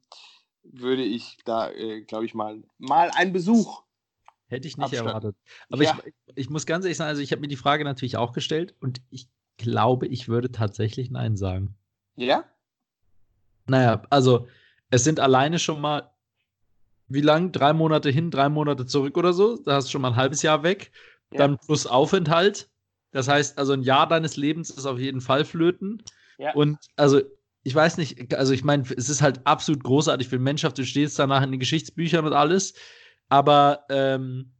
[0.64, 3.84] würde ich da, äh, glaube ich, mal, mal einen Besuch.
[4.50, 5.08] Hätte ich nicht Abstand.
[5.08, 5.36] erwartet.
[5.70, 5.98] Aber Ja.
[6.26, 8.76] ich, ich muss ganz ehrlich sagen, also ich habe mir die Frage natürlich auch gestellt
[8.80, 9.28] und ich
[9.58, 11.76] glaube, ich würde tatsächlich Nein sagen.
[12.16, 12.46] Ja?
[13.68, 14.48] Naja, also
[14.90, 16.12] es sind alleine schon mal,
[17.10, 17.52] wie lang?
[17.52, 19.58] Drei Monate hin, drei Monate zurück oder so.
[19.58, 20.92] Da hast du schon mal ein halbes Jahr weg.
[21.32, 21.40] Ja.
[21.40, 22.70] Dann plus Aufenthalt.
[23.12, 26.04] Das heißt, also ein Jahr deines Lebens ist auf jeden Fall flöten.
[26.38, 26.54] Ja.
[26.54, 27.22] Und also,
[27.64, 30.78] ich weiß nicht, also ich meine, es ist halt absolut großartig für die Menschheit.
[30.78, 32.74] Du stehst danach in den Geschichtsbüchern und alles.
[33.30, 34.52] Aber, ähm,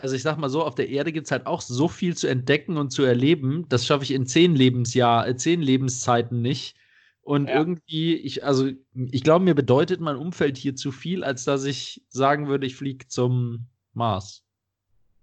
[0.00, 2.26] also ich sag mal so, auf der Erde gibt es halt auch so viel zu
[2.26, 3.66] entdecken und zu erleben.
[3.68, 6.76] Das schaffe ich in zehn Lebensjahr, äh, zehn Lebenszeiten nicht.
[7.22, 7.54] Und Ja.
[7.54, 12.04] irgendwie, ich, also ich glaube, mir bedeutet mein Umfeld hier zu viel, als dass ich
[12.08, 14.44] sagen würde, ich fliege zum Mars.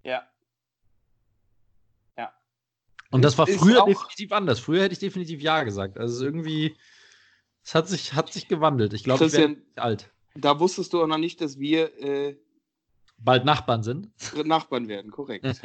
[0.03, 0.24] Ja.
[2.17, 2.34] Ja.
[3.11, 4.59] Und das war Ist früher definitiv anders.
[4.59, 5.99] Früher hätte ich definitiv Ja gesagt.
[5.99, 6.76] Also irgendwie,
[7.63, 8.93] es hat sich, hat sich gewandelt.
[8.93, 10.09] Ich glaube, ich Christian, alt.
[10.34, 12.36] da wusstest du auch noch nicht, dass wir äh,
[13.24, 14.09] Bald Nachbarn sind.
[14.45, 15.45] Nachbarn werden, korrekt.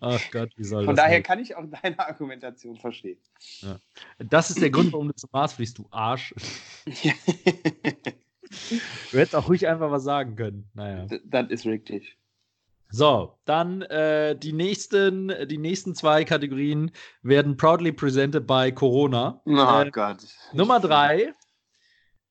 [0.00, 1.22] Ach Gott, wie soll Von das daher sein?
[1.22, 3.18] kann ich auch deine Argumentation verstehen.
[4.18, 6.34] Das ist der Grund, warum du zum Mars fliegst, du Arsch.
[9.12, 10.68] Du hättest auch ruhig einfach was sagen können.
[10.74, 11.06] Naja.
[11.24, 12.18] Das ist richtig.
[12.88, 16.90] So, dann äh, die, nächsten, die nächsten zwei Kategorien
[17.22, 19.40] werden proudly presented by Corona.
[19.44, 20.26] Oh Äh, Gott.
[20.52, 21.32] Nummer drei.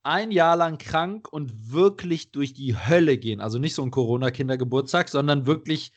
[0.09, 3.41] Ein Jahr lang krank und wirklich durch die Hölle gehen.
[3.41, 5.93] Also nicht so ein Corona-Kindergeburtstag, sondern wirklich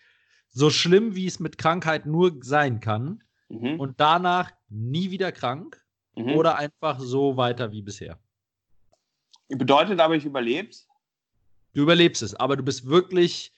[0.50, 3.24] so schlimm, wie es mit Krankheit nur sein kann.
[3.48, 3.80] Mhm.
[3.80, 5.82] Und danach nie wieder krank
[6.14, 6.32] Mhm.
[6.32, 8.18] oder einfach so weiter wie bisher.
[9.48, 10.86] Bedeutet aber, ich überleb's.
[11.72, 13.52] Du überlebst es, aber du bist wirklich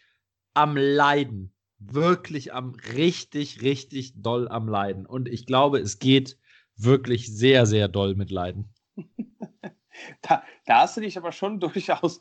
[0.55, 1.53] am Leiden.
[1.81, 5.05] Wirklich am richtig, richtig doll am Leiden.
[5.05, 6.39] Und ich glaube, es geht
[6.77, 8.73] wirklich sehr, sehr doll mit Leiden.
[10.23, 12.21] Da, da hast du dich aber schon durchaus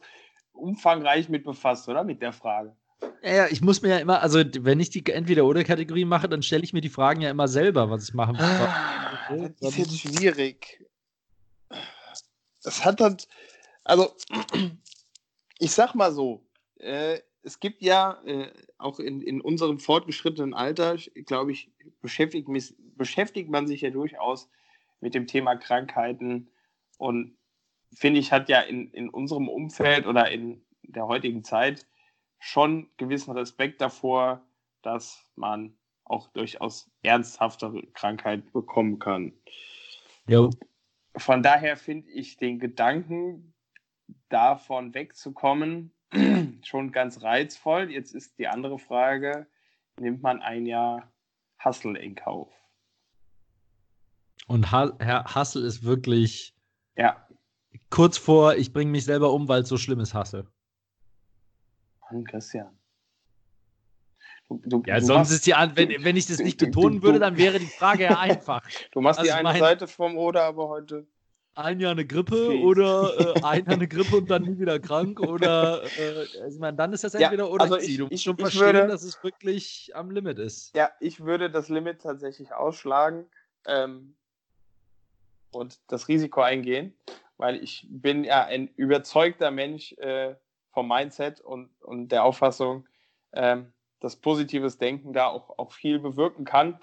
[0.53, 2.03] umfangreich mit befasst, oder?
[2.03, 2.75] Mit der Frage.
[3.21, 6.73] Ja, ich muss mir ja immer, also wenn ich die Entweder-Oder-Kategorie mache, dann stelle ich
[6.73, 10.85] mir die Fragen ja immer selber, was ich machen Ah, Das ist jetzt schwierig.
[12.63, 13.17] Das hat dann,
[13.83, 14.15] also
[15.59, 16.45] ich sag mal so,
[16.79, 21.71] äh, es gibt ja äh, auch in, in unserem fortgeschrittenen Alter, glaube ich,
[22.01, 22.47] beschäftigt,
[22.95, 24.49] beschäftigt man sich ja durchaus
[25.01, 26.49] mit dem Thema Krankheiten
[26.97, 27.35] und
[27.95, 31.85] finde ich, hat ja in, in unserem Umfeld oder in der heutigen Zeit
[32.39, 34.45] schon gewissen Respekt davor,
[34.81, 39.33] dass man auch durchaus ernsthaftere Krankheit bekommen kann.
[40.27, 40.49] Jo.
[41.15, 43.53] Von daher finde ich den Gedanken,
[44.29, 45.91] davon wegzukommen,
[46.63, 47.91] schon ganz reizvoll.
[47.91, 49.47] Jetzt ist die andere Frage,
[49.99, 51.11] nimmt man ein Jahr
[51.63, 52.49] Hustle in Kauf?
[54.47, 56.53] Und Ha- Herr Hassel ist wirklich
[56.97, 57.22] Ja,
[57.89, 60.47] kurz vor, ich bringe mich selber um, weil es so schlimm ist, Hassel.
[62.11, 62.77] Mann, Christian.
[64.49, 67.01] Du, du, Ja, du sonst machst, ist die An wenn, wenn ich das nicht betonen
[67.01, 68.61] würde, dann wäre die Frage ja einfach.
[68.91, 71.07] du machst die also eine mein- Seite vom Oder, aber heute.
[71.55, 72.63] Ein Jahr eine Grippe Okay.
[72.63, 76.59] oder äh, ein Jahr eine Grippe und dann nie wieder krank oder äh, also ich
[76.59, 78.61] meine, dann ist das Ja, entweder oder also ich- Du musst ich- schon ich verstehen,
[78.63, 80.75] würde- dass es wirklich am Limit ist.
[80.75, 83.27] Ja, ich würde das Limit tatsächlich ausschlagen
[83.67, 84.15] ähm,
[85.51, 86.95] und das Risiko eingehen,
[87.43, 90.33] weil ich bin ja ein überzeugter Mensch äh,
[90.71, 92.87] vom Mindset und, und der Auffassung,
[93.33, 96.77] ähm, dass positives Denken da auch, auch viel bewirken kann.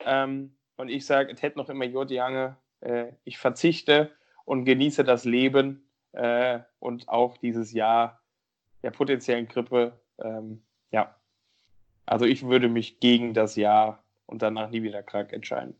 [0.00, 4.10] Ähm, und ich sage, es hätte noch immer Jod Jange, äh, ich verzichte
[4.46, 8.22] und genieße das Leben äh, und auch dieses Jahr
[8.82, 10.00] der potenziellen Grippe.
[10.18, 10.62] Ähm,
[10.92, 11.14] ja,
[12.06, 15.76] also ich würde mich gegen das Jahr und danach nie wieder krank entscheiden.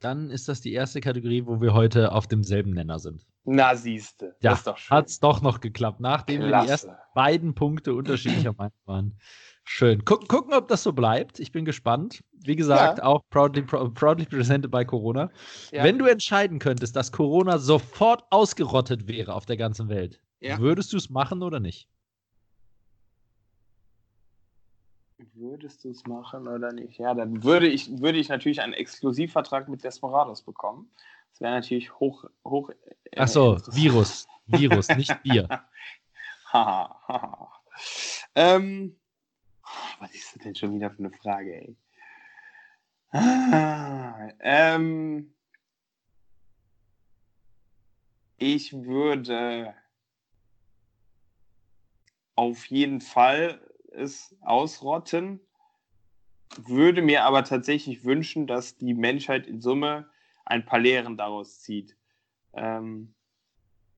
[0.00, 3.26] Dann ist das die erste Kategorie, wo wir heute auf demselben Nenner sind.
[3.44, 4.36] Na, siehste.
[4.40, 4.96] Ja, das ist doch schön.
[4.96, 6.70] Hat's doch noch geklappt, nachdem wir die Klasse.
[6.70, 9.18] ersten beiden Punkte unterschiedlicher Meinung waren.
[9.64, 10.04] Schön.
[10.04, 11.40] Guck, gucken, ob das so bleibt.
[11.40, 12.22] Ich bin gespannt.
[12.32, 13.04] Wie gesagt, Ja.
[13.04, 15.30] auch proudly, pro, proudly presented bei Corona.
[15.72, 15.82] Ja.
[15.84, 20.58] Wenn du entscheiden könntest, dass Corona sofort ausgerottet wäre auf der ganzen Welt, Ja.
[20.58, 21.88] würdest du es machen oder nicht?
[25.34, 26.98] Würdest du es machen oder nicht?
[26.98, 30.90] Ja, dann würde ich, würde ich natürlich einen Exklusivvertrag mit Desperados bekommen.
[31.32, 32.70] Das wäre natürlich hoch, hoch.
[32.70, 33.58] äh, Ach so.
[33.66, 34.28] Virus.
[34.46, 35.48] Virus, nicht Bier.
[36.52, 37.52] Haha, haha.
[38.34, 38.98] ähm,
[40.00, 41.76] was ist das denn schon wieder für eine Frage, ey?
[43.10, 45.34] Ah, ähm,
[48.38, 49.74] ich würde
[52.34, 55.40] auf jeden Fall es ausrotten,
[56.56, 60.08] würde mir aber tatsächlich wünschen, dass die Menschheit in Summe
[60.44, 61.96] ein paar Lehren daraus zieht.
[62.54, 63.14] Ähm,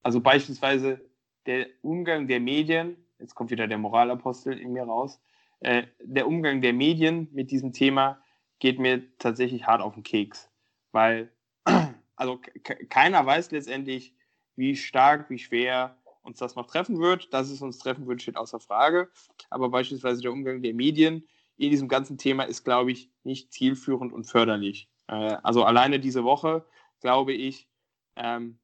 [0.03, 1.01] also beispielsweise
[1.47, 5.21] der Umgang der Medien, jetzt kommt wieder der Moralapostel in mir raus,
[5.61, 8.23] äh, der Umgang der Medien mit diesem Thema
[8.59, 10.51] geht mir tatsächlich hart auf den Keks,
[10.93, 11.31] weil
[12.17, 14.15] also ke- keiner weiß letztendlich,
[14.57, 17.33] wie stark, wie schwer uns das noch treffen wird.
[17.33, 19.11] Dass es uns treffen wird, steht außer Frage.
[19.49, 24.13] Aber beispielsweise der Umgang der Medien in diesem ganzen Thema ist, glaube ich, nicht zielführend
[24.13, 24.89] und förderlich.
[25.09, 26.65] Äh, also alleine diese Woche,
[27.01, 27.69] glaube ich,
[28.17, 28.59] ähm,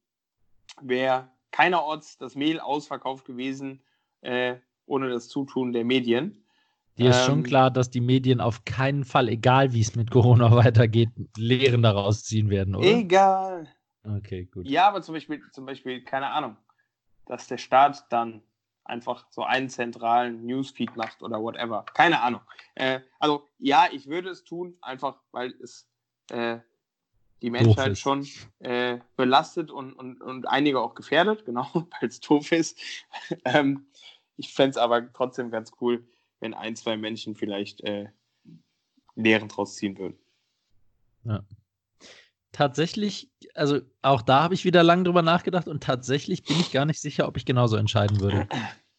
[0.81, 3.83] wäre keinerorts das Mehl ausverkauft gewesen
[4.21, 6.43] äh, ohne das Zutun der Medien.
[6.99, 10.11] Dir ist schon Ähm, klar, dass die Medien auf keinen Fall, egal wie es mit
[10.11, 12.87] Corona weitergeht, Lehren daraus ziehen werden, oder?
[12.87, 13.69] Egal.
[14.05, 14.67] Okay, gut.
[14.67, 16.57] Ja, aber zum Beispiel, zum Beispiel, keine Ahnung,
[17.27, 18.43] dass der Staat dann
[18.85, 21.85] einfach so einen zentralen Newsfeed macht oder whatever.
[21.95, 22.41] Keine Ahnung.
[22.75, 25.89] Äh, also ja, ich würde es tun, einfach weil es
[26.31, 26.59] äh,
[27.43, 28.27] die Menschheit schon
[28.61, 32.79] äh, belastet und, und, und einige auch gefährdet, genau, weil es doof ist.
[33.45, 33.87] ähm,
[34.37, 36.07] ich fände es aber trotzdem ganz cool,
[36.41, 38.09] wenn ein, zwei Menschen vielleicht äh,
[39.15, 40.19] Lehren draus ziehen würden.
[42.57, 46.87] Tatsächlich, also auch da habe ich wieder lange drüber nachgedacht und tatsächlich bin ich gar
[46.87, 48.49] nicht sicher, ob ich genauso entscheiden würde.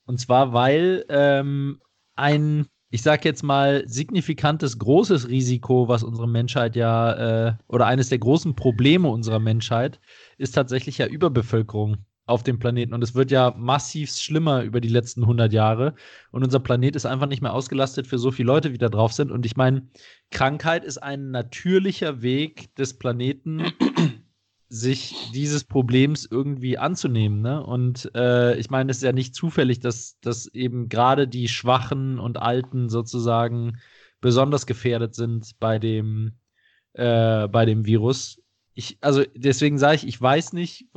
[0.05, 1.82] Und zwar, weil ähm,
[2.16, 8.10] ein, ich sag jetzt mal, signifikantes, großes Risiko, was unsere Menschheit ja, äh, oder eines
[8.10, 9.99] der großen Probleme unserer Menschheit,
[10.38, 12.05] ist tatsächlich ja Überbevölkerung.
[12.28, 15.95] Auf dem Planeten und es wird ja massiv schlimmer über die letzten 100 Jahre
[16.32, 19.13] und unser Planet ist einfach nicht mehr ausgelastet für so viele Leute, wie da drauf
[19.13, 19.88] sind und ich meine,
[20.30, 23.65] Krankheit ist ein natürlicher Weg des Planeten,
[24.69, 27.41] sich dieses Problems irgendwie anzunehmen.
[27.41, 27.63] Ne?
[27.63, 32.19] Und äh, ich meine, es ist ja nicht zufällig, dass, dass eben gerade die Schwachen
[32.19, 33.78] und Alten sozusagen
[34.19, 36.34] besonders gefährdet sind bei dem,
[36.93, 38.41] äh, bei dem Virus.
[38.73, 40.88] Ich, also deswegen sage ich, ich weiß nicht,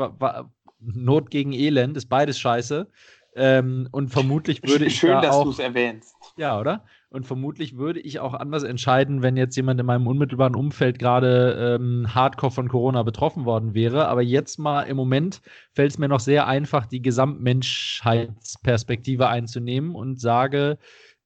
[0.81, 2.89] Not gegen Elend ist beides scheiße.
[3.37, 4.99] Ähm, und vermutlich würde ich.
[4.99, 6.17] Schön, da dass du es erwähnst.
[6.37, 6.85] Ja, oder?
[7.11, 11.79] Und vermutlich würde ich auch anders entscheiden, wenn jetzt jemand in meinem unmittelbaren Umfeld gerade
[11.81, 14.09] ähm, hardcore von Corona betroffen worden wäre.
[14.09, 20.19] Aber jetzt mal im Moment fällt es mir noch sehr einfach, die Gesamtmenschheitsperspektive einzunehmen und
[20.21, 20.79] sage,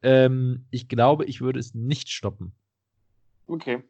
[0.02, 2.52] ähm, ich glaube, ich würde es nicht stoppen.
[3.46, 3.84] Okay.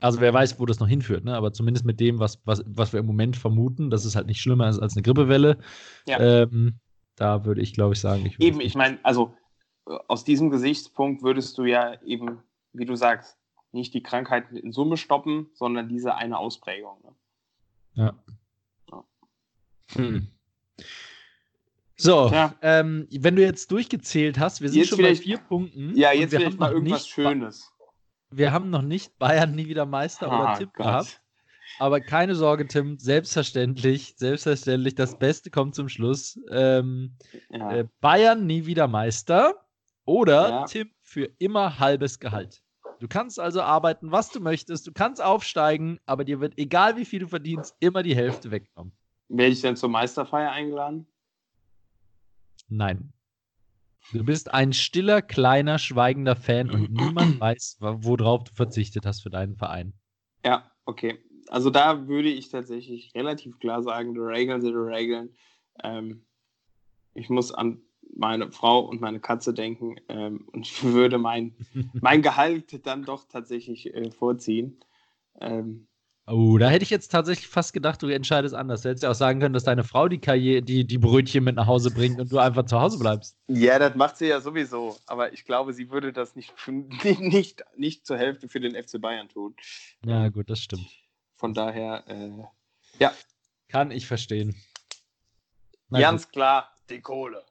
[0.00, 1.34] Also wer weiß, wo das noch hinführt, ne?
[1.34, 4.40] aber zumindest mit dem, was, was, was wir im Moment vermuten, dass es halt nicht
[4.40, 5.58] schlimmer ist als eine Grippewelle,
[6.06, 6.20] ja.
[6.20, 6.74] ähm,
[7.16, 8.26] da würde ich, glaube ich, sagen.
[8.26, 9.34] Ich eben, ich meine, also
[9.88, 12.42] äh, aus diesem Gesichtspunkt würdest du ja eben,
[12.74, 13.38] wie du sagst,
[13.72, 16.98] nicht die Krankheiten in Summe stoppen, sondern diese eine Ausprägung.
[17.02, 17.14] Ne?
[17.94, 18.14] Ja.
[18.90, 19.04] ja.
[19.94, 20.28] Hm.
[21.96, 22.54] So, ja.
[22.60, 25.96] ähm, wenn du jetzt durchgezählt hast, wir sind jetzt schon bei vier Punkten.
[25.96, 27.72] Ja, jetzt vielleicht mal irgendwas Schönes.
[28.36, 30.86] Wir haben noch nicht Bayern nie wieder Meister ah, oder Tipp Gott.
[30.86, 31.22] gehabt.
[31.78, 36.38] Aber keine Sorge, Tim, selbstverständlich, selbstverständlich, das Beste kommt zum Schluss.
[36.50, 37.16] Ähm,
[37.50, 37.72] ja.
[37.72, 39.54] äh, Bayern nie wieder Meister
[40.04, 40.64] oder ja.
[40.66, 42.62] Tim für immer halbes Gehalt.
[43.00, 47.04] Du kannst also arbeiten, was du möchtest, du kannst aufsteigen, aber dir wird, egal wie
[47.04, 48.92] viel du verdienst, immer die Hälfte weggenommen.
[49.28, 51.06] Werde ich denn zur Meisterfeier eingeladen?
[52.68, 53.12] Nein.
[54.12, 59.30] Du bist ein stiller, kleiner, schweigender Fan und niemand weiß, worauf du verzichtet hast für
[59.30, 59.92] deinen Verein.
[60.44, 65.34] Ja, okay also da würde ich tatsächlich relativ klar sagen, die Regeln sind die Regeln.
[65.82, 66.26] Ähm,
[67.14, 67.82] ich muss an
[68.14, 71.54] meine Frau und meine Katze denken ähm, und ich würde mein,
[72.00, 74.80] mein Gehalt dann doch tatsächlich äh, vorziehen.
[75.40, 75.88] Ähm,
[76.26, 78.82] oh, da hätte ich jetzt tatsächlich fast gedacht, du entscheidest anders.
[78.82, 81.56] Du hättest ja auch sagen können, dass deine Frau die, Karriere, die, die Brötchen mit
[81.56, 83.36] nach Hause bringt und du einfach zu Hause bleibst.
[83.48, 84.96] Ja, das macht sie ja sowieso.
[85.06, 86.52] Aber ich glaube, sie würde das nicht,
[87.20, 89.54] nicht, nicht, zur Hälfte für den FC Bayern tun.
[90.04, 90.86] Ja, gut, das stimmt.
[91.36, 92.30] Von daher, äh,
[92.98, 93.12] ja.
[93.68, 94.56] Kann ich verstehen.
[95.88, 96.32] Na Ganz gut.
[96.32, 97.44] klar, die Kohle.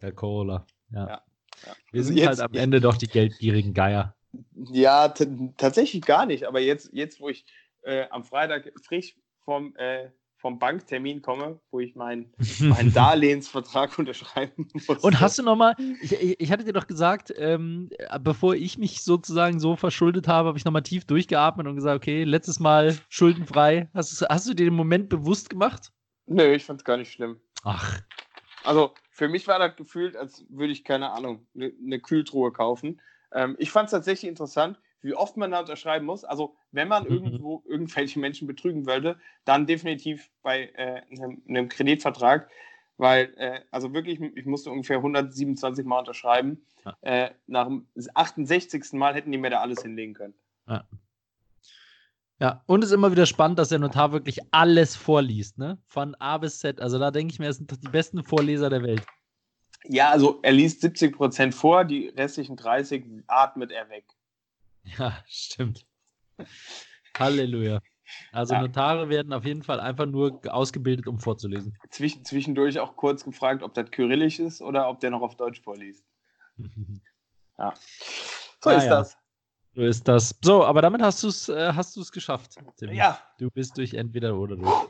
[0.00, 1.06] Der Kohle, ja.
[1.06, 1.22] ja,
[1.66, 1.76] ja.
[1.90, 4.14] Wir sind jetzt, halt am Ende doch die geldgierigen Geier.
[4.54, 6.44] Ja, tatsächlich gar nicht.
[6.44, 7.44] Aber jetzt, jetzt wo ich
[7.82, 10.10] äh, am Freitag frisch vom äh,
[10.42, 14.98] vom Banktermin komme, wo ich meinen mein Darlehensvertrag unterschreiben muss.
[14.98, 19.60] Und hast du nochmal, ich, ich hatte dir doch gesagt, ähm, bevor ich mich sozusagen
[19.60, 23.88] so verschuldet habe, habe ich nochmal tief durchgeatmet und gesagt, okay, letztes Mal schuldenfrei.
[23.94, 25.92] Hast, hast du dir den Moment bewusst gemacht?
[26.26, 27.40] Nö, ich fand es gar nicht schlimm.
[27.62, 28.00] Ach.
[28.64, 33.00] Also für mich war das gefühlt, als würde ich, keine Ahnung, eine ne Kühltruhe kaufen.
[33.32, 36.24] Ähm, ich fand es tatsächlich interessant, wie oft man da unterschreiben muss.
[36.24, 37.10] Also, wenn man mhm.
[37.10, 42.48] irgendwo irgendwelche Menschen betrügen wollte, dann definitiv bei äh, einem, einem, Kreditvertrag,
[42.96, 46.64] weil, äh, also wirklich, ich musste ungefähr 127 Mal unterschreiben.
[46.84, 46.96] Ja.
[47.02, 48.92] Äh, nach dem 68.
[48.92, 50.34] Mal hätten die mir da alles hinlegen können.
[50.68, 50.86] Ja.
[52.40, 55.78] Ja, und es ist immer wieder spannend, dass der Notar wirklich alles vorliest, ne?
[55.86, 56.80] Von A bis Z.
[56.80, 59.06] Also da denke ich mir, er sind die besten Vorleser der Welt.
[59.84, 64.06] Ja, also er liest 70 Prozent vor, die restlichen 30 atmet er weg.
[64.84, 65.86] Ja, stimmt.
[67.18, 67.80] Halleluja.
[68.32, 68.60] Also ja.
[68.60, 71.76] Notare werden auf jeden Fall einfach nur ausgebildet, um vorzulesen.
[71.90, 75.60] Zwischen, zwischendurch auch kurz gefragt, ob das Kyrillisch ist oder ob der noch auf Deutsch
[75.62, 76.04] vorliest.
[77.58, 77.74] ja.
[78.60, 78.90] So ah, ist ja.
[78.90, 79.16] das.
[79.74, 80.38] So ist das.
[80.42, 82.56] So, aber damit hast du es äh, hast geschafft.
[82.76, 82.92] Tim.
[82.92, 83.18] Ja.
[83.38, 84.88] Du bist durch entweder oder durch.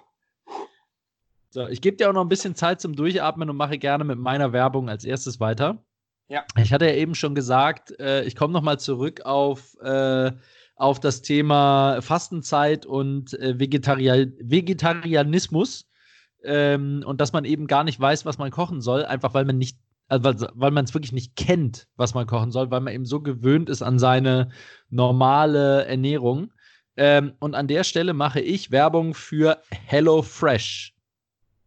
[1.51, 4.19] So, ich gebe dir auch noch ein bisschen Zeit zum Durchatmen und mache gerne mit
[4.19, 5.85] meiner Werbung als erstes weiter.
[6.33, 6.47] Ja.
[6.57, 10.33] Ich hatte ja eben schon gesagt, äh, ich komme nochmal zurück auf, äh,
[10.77, 15.91] auf das Thema Fastenzeit und äh, Vegetaria Vegetarianismus
[16.43, 19.59] ähm, und dass man eben gar nicht weiß, was man kochen soll, einfach weil man
[19.59, 19.77] nicht,
[20.09, 23.21] also weil man es wirklich nicht kennt, was man kochen soll, weil man eben so
[23.21, 24.49] gewöhnt ist an seine
[24.89, 26.51] normale Ernährung.
[26.97, 30.95] Ähm, und an der Stelle mache ich Werbung für HelloFresh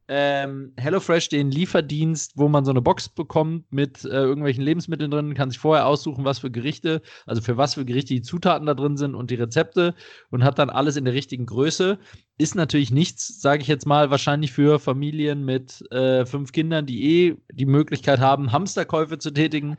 [0.08, 5.34] ähm, HelloFresh den Lieferdienst, wo man so eine Box bekommt mit äh, irgendwelchen Lebensmitteln drin,
[5.34, 8.76] kann sich vorher aussuchen, was für Gerichte, also für was für Gerichte die Zutaten da
[8.76, 9.96] drin sind und die Rezepte
[10.30, 11.98] und hat dann alles in der richtigen Größe.
[12.38, 17.04] Ist natürlich nichts, sage ich jetzt mal, wahrscheinlich für Familien mit äh, fünf Kindern, die
[17.04, 19.78] eh die Möglichkeit haben, Hamsterkäufe zu tätigen.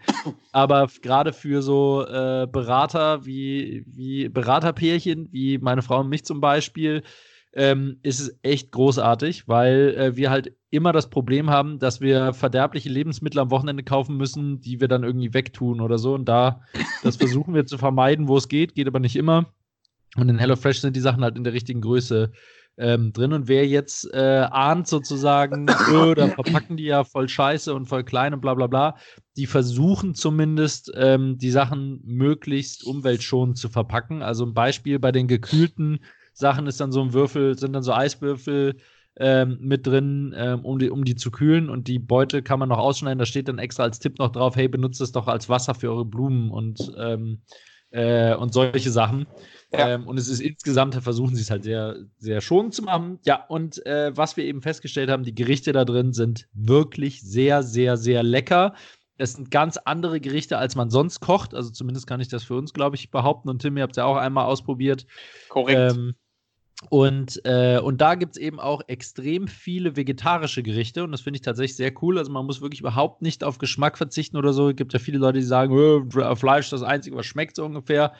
[0.52, 6.40] Aber gerade für so äh, Berater wie, wie Beraterpärchen, wie meine Frau und mich zum
[6.40, 7.02] Beispiel,
[7.56, 12.34] ähm, ist es echt großartig, weil äh, wir halt immer das Problem haben, dass wir
[12.34, 16.12] verderbliche Lebensmittel am Wochenende kaufen müssen, die wir dann irgendwie wegtun oder so.
[16.14, 16.60] Und da,
[17.02, 19.46] das versuchen wir zu vermeiden, wo es geht, geht aber nicht immer.
[20.16, 22.30] Und in HelloFresh sind die Sachen halt in der richtigen Größe
[22.76, 23.32] ähm, drin.
[23.32, 28.04] Und wer jetzt äh, ahnt sozusagen, öh, da verpacken die ja voll scheiße und voll
[28.04, 28.96] klein und bla bla bla,
[29.38, 34.22] die versuchen zumindest ähm, die Sachen möglichst umweltschonend zu verpacken.
[34.22, 36.00] Also ein Beispiel bei den gekühlten
[36.36, 38.76] Sachen ist dann so ein Würfel, sind dann so Eiswürfel
[39.18, 41.70] ähm, mit drin, ähm, um, die, um die zu kühlen.
[41.70, 43.18] Und die Beute kann man noch ausschneiden.
[43.18, 45.90] Da steht dann extra als Tipp noch drauf, hey, benutzt es doch als Wasser für
[45.90, 47.40] eure Blumen und, ähm,
[47.90, 49.26] äh, und solche Sachen.
[49.72, 49.94] Ja.
[49.94, 53.18] Ähm, und es ist insgesamt, versuchen sie es halt sehr, sehr schonend zu machen.
[53.24, 57.62] Ja, und äh, was wir eben festgestellt haben, die Gerichte da drin sind wirklich sehr,
[57.62, 58.74] sehr, sehr lecker.
[59.16, 61.54] Es sind ganz andere Gerichte, als man sonst kocht.
[61.54, 63.48] Also zumindest kann ich das für uns, glaube ich, behaupten.
[63.48, 65.06] Und Tim, ihr habt es ja auch einmal ausprobiert.
[65.48, 65.96] Korrekt.
[65.96, 66.14] Ähm,
[66.90, 71.38] und, äh, und da gibt es eben auch extrem viele vegetarische Gerichte und das finde
[71.38, 72.18] ich tatsächlich sehr cool.
[72.18, 74.68] Also man muss wirklich überhaupt nicht auf Geschmack verzichten oder so.
[74.68, 77.64] Es gibt ja viele Leute, die sagen, äh, Fleisch ist das Einzige, was schmeckt so
[77.64, 78.12] ungefähr.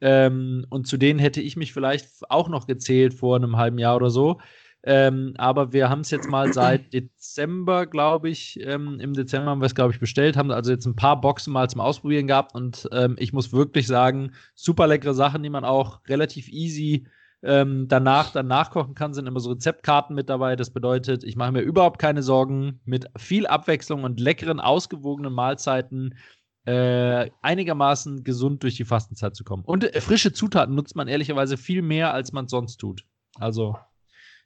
[0.00, 3.96] Ähm, und zu denen hätte ich mich vielleicht auch noch gezählt vor einem halben Jahr
[3.96, 4.40] oder so.
[4.86, 9.60] Ähm, aber wir haben es jetzt mal seit Dezember, glaube ich, ähm, im Dezember haben
[9.60, 12.54] wir es, glaube ich, bestellt, haben also jetzt ein paar Boxen mal zum Ausprobieren gehabt
[12.54, 17.06] und ähm, ich muss wirklich sagen, super leckere Sachen, die man auch relativ easy
[17.44, 20.56] ähm, danach dann nachkochen kann, sind immer so Rezeptkarten mit dabei.
[20.56, 26.16] Das bedeutet, ich mache mir überhaupt keine Sorgen mit viel Abwechslung und leckeren, ausgewogenen Mahlzeiten
[26.64, 29.62] äh, einigermaßen gesund durch die Fastenzeit zu kommen.
[29.64, 33.04] Und äh, frische Zutaten nutzt man ehrlicherweise viel mehr, als man sonst tut.
[33.34, 33.76] Also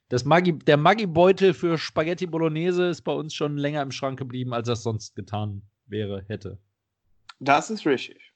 [0.09, 4.53] das Maggi, der Maggi-Beutel für Spaghetti Bolognese ist bei uns schon länger im Schrank geblieben,
[4.53, 6.59] als das sonst getan wäre, hätte.
[7.39, 8.33] Das ist richtig.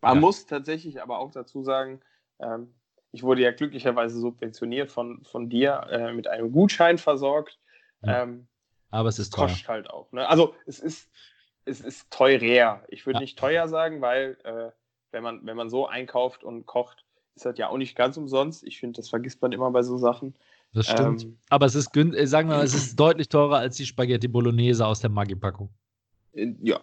[0.00, 0.20] Man ja.
[0.20, 2.00] muss tatsächlich aber auch dazu sagen,
[2.38, 2.72] ähm,
[3.16, 7.58] ich wurde ja glücklicherweise subventioniert von, von dir äh, mit einem Gutschein versorgt.
[8.02, 8.24] Ja.
[8.24, 8.46] Ähm,
[8.90, 9.74] aber es ist kostet teuer.
[9.74, 10.12] halt auch.
[10.12, 10.28] Ne?
[10.28, 11.08] Also es ist,
[11.64, 12.84] es ist teurer.
[12.88, 13.20] Ich würde ja.
[13.20, 14.70] nicht teuer sagen, weil äh,
[15.12, 18.62] wenn, man, wenn man so einkauft und kocht, ist das ja auch nicht ganz umsonst.
[18.64, 20.34] Ich finde, das vergisst man immer bei so Sachen.
[20.74, 21.22] Das stimmt.
[21.22, 24.28] Ähm, aber es ist, äh, sagen wir mal, es ist deutlich teurer als die Spaghetti
[24.28, 25.70] Bolognese aus der Maggi-Packung.
[26.34, 26.80] Ja.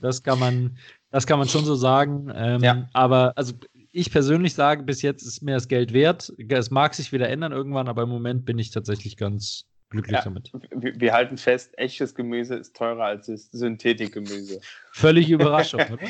[0.00, 0.78] Das kann man,
[1.12, 2.28] das kann man schon so sagen.
[2.34, 2.88] Ähm, ja.
[2.92, 3.52] Aber also
[3.92, 6.32] ich persönlich sage, bis jetzt ist mir das Geld wert.
[6.48, 10.22] Es mag sich wieder ändern irgendwann, aber im Moment bin ich tatsächlich ganz glücklich ja,
[10.22, 10.52] damit.
[10.70, 14.60] Wir, wir, halten fest, echtes Gemüse ist teurer als das Synthetikgemüse.
[14.92, 16.06] Völlige Überraschung, oder?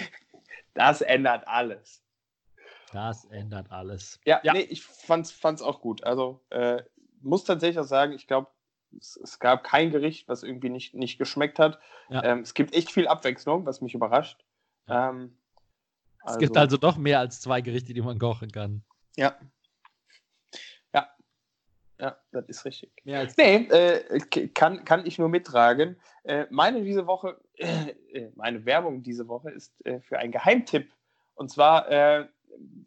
[0.74, 2.02] Das ändert alles.
[2.92, 4.18] Das ändert alles.
[4.24, 4.52] Ja, ja.
[4.52, 6.04] Nee, ich fand es auch gut.
[6.04, 6.82] Also äh,
[7.20, 8.48] muss tatsächlich auch sagen, ich glaube,
[8.98, 11.78] es, es, gab kein Gericht, was irgendwie nicht, nicht geschmeckt hat.
[12.08, 12.24] Ja.
[12.24, 14.44] Ähm, es gibt echt viel Abwechslung, was mich überrascht.
[14.88, 15.36] Ähm,
[16.28, 18.82] es also, gibt also doch mehr als zwei Gerichte, die man kochen kann.
[19.16, 19.36] Ja.
[20.94, 21.08] Ja.
[22.00, 22.92] Ja, das ist richtig.
[23.04, 25.96] Mehr als nee, äh, kann, kann ich nur mittragen.
[26.22, 27.94] Äh, meine diese Woche, äh,
[28.36, 30.92] meine Werbung diese Woche ist äh, für einen Geheimtipp.
[31.34, 32.28] Und zwar äh,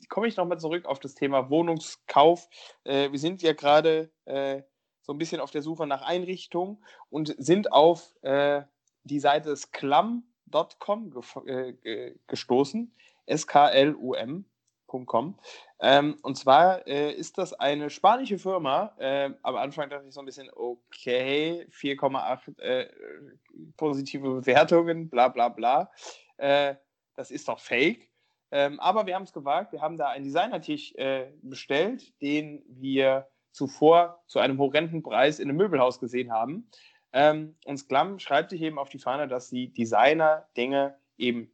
[0.08, 2.48] komme ich nochmal zurück auf das Thema Wohnungskauf.
[2.84, 4.12] Äh, wir sind ja gerade
[5.04, 6.78] so ein bisschen auf der Suche nach Einrichtungen
[7.10, 8.14] und sind auf
[9.04, 11.14] die Seite sklum.com
[12.28, 12.94] gestoßen.
[13.26, 14.46] S-K-L-U-M.com.
[15.80, 18.94] Ähm, und zwar äh, ist das eine spanische Firma.
[19.00, 22.90] Äh, am Anfang dachte ich so ein bisschen, okay, 4,8 äh,
[23.78, 25.92] positive Bewertungen, bla bla bla.
[26.38, 26.76] Äh,
[27.16, 28.10] das ist doch fake.
[28.52, 29.72] Ähm, aber wir haben es gewagt.
[29.72, 35.50] Wir haben da einen Designertisch äh, bestellt, den wir zuvor zu einem horrenden Preis in
[35.50, 36.70] einem Möbelhaus gesehen haben.
[37.14, 41.52] Ähm, und Sklam schreibt sich eben auf die Fahne, dass sie Designer-Dinge eben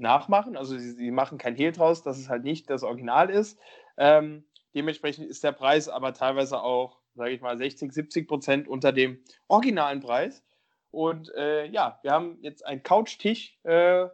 [0.00, 0.56] nachmachen.
[0.56, 3.58] Also sie, sie, machen kein Hehl draus, dass es halt nicht das Original ist.
[3.96, 4.44] Ähm,
[4.74, 9.22] dementsprechend ist der Preis aber teilweise auch, sage ich mal, 60, 70 Prozent unter dem
[9.48, 10.42] originalen Preis.
[10.90, 14.06] Und äh, ja, wir haben jetzt einen Couchtisch äh,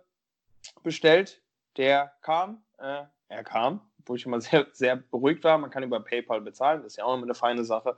[0.82, 1.42] bestellt,
[1.76, 5.58] der kam, äh, er kam, wo ich immer sehr, sehr beruhigt war.
[5.58, 7.96] Man kann über PayPal bezahlen, das ist ja auch immer eine feine Sache.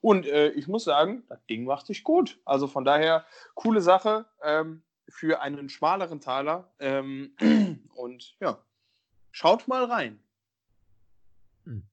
[0.00, 2.38] Und äh, ich muss sagen, das Ding macht sich gut.
[2.44, 3.24] Also von daher,
[3.54, 4.26] coole Sache.
[4.42, 6.72] Ähm, für einen schmaleren Taler.
[6.78, 7.32] Ähm,
[7.94, 8.62] und ja,
[9.30, 10.18] schaut mal rein.
[11.64, 11.88] Hm.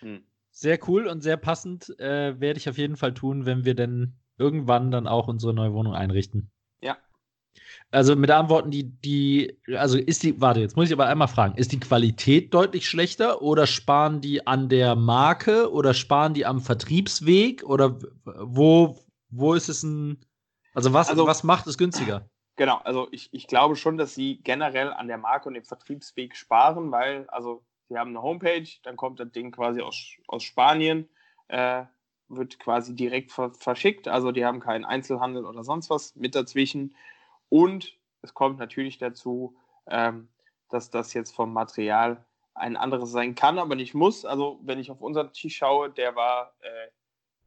[0.00, 0.24] Hm.
[0.50, 4.14] Sehr cool und sehr passend äh, werde ich auf jeden Fall tun, wenn wir denn
[4.36, 6.50] irgendwann dann auch unsere neue Wohnung einrichten.
[6.80, 6.96] Ja.
[7.90, 11.56] Also mit Antworten, die, die, also ist die, warte, jetzt muss ich aber einmal fragen,
[11.56, 16.60] ist die Qualität deutlich schlechter oder sparen die an der Marke oder sparen die am
[16.60, 18.98] Vertriebsweg oder wo,
[19.30, 20.24] wo ist es ein,
[20.72, 22.29] also was, also, was macht es günstiger?
[22.60, 26.36] Genau, also ich, ich glaube schon, dass sie generell an der Marke und dem Vertriebsweg
[26.36, 31.08] sparen, weil, also sie haben eine Homepage, dann kommt das Ding quasi aus, aus Spanien.
[31.48, 31.84] Äh,
[32.28, 34.08] wird quasi direkt ver verschickt.
[34.08, 36.94] Also die haben keinen Einzelhandel oder sonst was mit dazwischen.
[37.48, 39.56] Und es kommt natürlich dazu,
[39.86, 40.28] ähm,
[40.68, 44.26] dass das jetzt vom Material ein anderes sein kann, aber nicht muss.
[44.26, 46.88] Also wenn ich auf unseren Tisch schaue, der war, äh,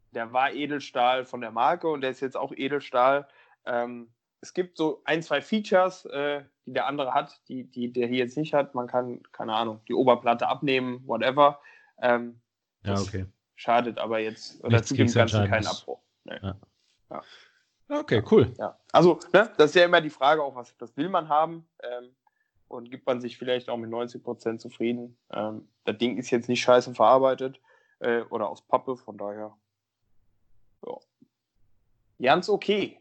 [0.09, 3.27] der war Edelstahl von der Marke und der ist jetzt auch Edelstahl.
[3.67, 4.09] Ähm,
[4.43, 8.17] es gibt so ein, zwei Features, äh, die der andere hat, die, die der hier
[8.17, 8.75] jetzt nicht hat.
[8.75, 11.61] Man kann, keine Ahnung, die Oberplatte abnehmen, whatever.
[12.01, 12.41] Ähm,
[12.83, 13.25] ja, okay.
[13.55, 16.01] Schadet aber jetzt, oder zu dem Ganzen keinen Abbruch.
[16.25, 16.39] Nee.
[16.41, 16.55] Ja.
[17.09, 17.21] ja.
[17.87, 18.53] Okay, cool.
[18.57, 18.77] Ja.
[18.91, 22.13] Also, ne, das ist ja immer die Frage auch, was das will man haben ähm,
[22.67, 25.17] und gibt man sich vielleicht auch mit 90 Prozent zufrieden.
[25.31, 27.61] Ähm, das Ding ist jetzt nicht scheiße verarbeitet
[27.99, 29.55] äh, oder aus Pappe, von daher.
[30.85, 30.97] Ja.
[32.19, 32.99] Ganz okay.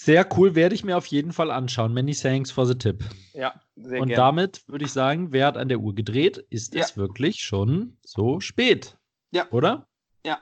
[0.00, 1.92] Sehr cool, werde ich mir auf jeden Fall anschauen.
[1.92, 3.02] Many thanks for the tip.
[3.34, 4.16] Ja, sehr Und gern.
[4.16, 6.38] damit würde ich sagen, wer hat an der Uhr gedreht?
[6.50, 6.82] Ist ja.
[6.82, 8.96] es wirklich schon so spät?
[9.32, 9.50] Ja.
[9.50, 9.88] Oder?
[10.24, 10.38] Ja.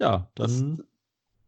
[0.00, 0.86] Ja, dann das,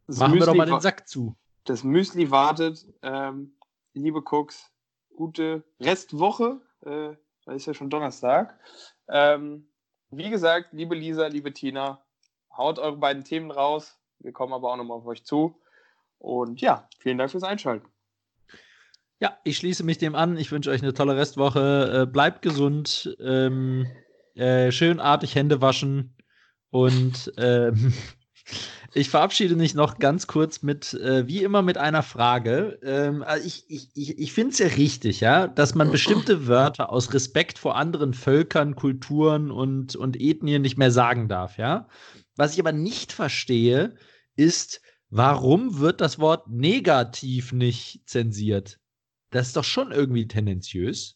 [0.07, 1.37] das machen Müsli wir doch mal den Sack zu.
[1.65, 2.87] Das Müsli wartet.
[3.03, 3.57] Ähm,
[3.93, 4.71] liebe Cooks,
[5.17, 6.61] gute Restwoche.
[6.83, 8.61] Äh, da ist ja schon Donnerstag.
[9.09, 9.67] Ähm,
[10.11, 12.01] wie gesagt, liebe Lisa, liebe Tina,
[12.57, 13.99] haut eure beiden Themen raus.
[14.21, 15.61] Wir kommen aber auch nochmal auf euch zu.
[16.19, 17.89] Und ja, vielen Dank fürs Einschalten.
[19.21, 20.37] Ja, ich schließe mich dem an.
[20.37, 22.03] Ich wünsche euch eine tolle Restwoche.
[22.03, 23.17] Äh, bleibt gesund.
[23.21, 23.87] Ähm,
[24.35, 26.15] äh, schön Hände waschen.
[26.71, 27.95] Und ähm,
[28.93, 32.79] ich verabschiede mich noch ganz kurz mit, äh, wie immer, mit einer Frage.
[32.83, 36.91] Ähm, also ich ich, ich, ich finde es ja richtig, ja, dass man bestimmte Wörter
[36.91, 41.89] aus Respekt vor anderen Völkern, Kulturen und, und Ethnien nicht mehr sagen darf, ja.
[42.37, 43.95] Was ich aber nicht verstehe,
[44.37, 44.83] ist,
[45.19, 48.79] Warum wird das Wort negativ nicht zensiert?
[49.31, 51.16] Das ist doch schon irgendwie tendenziös.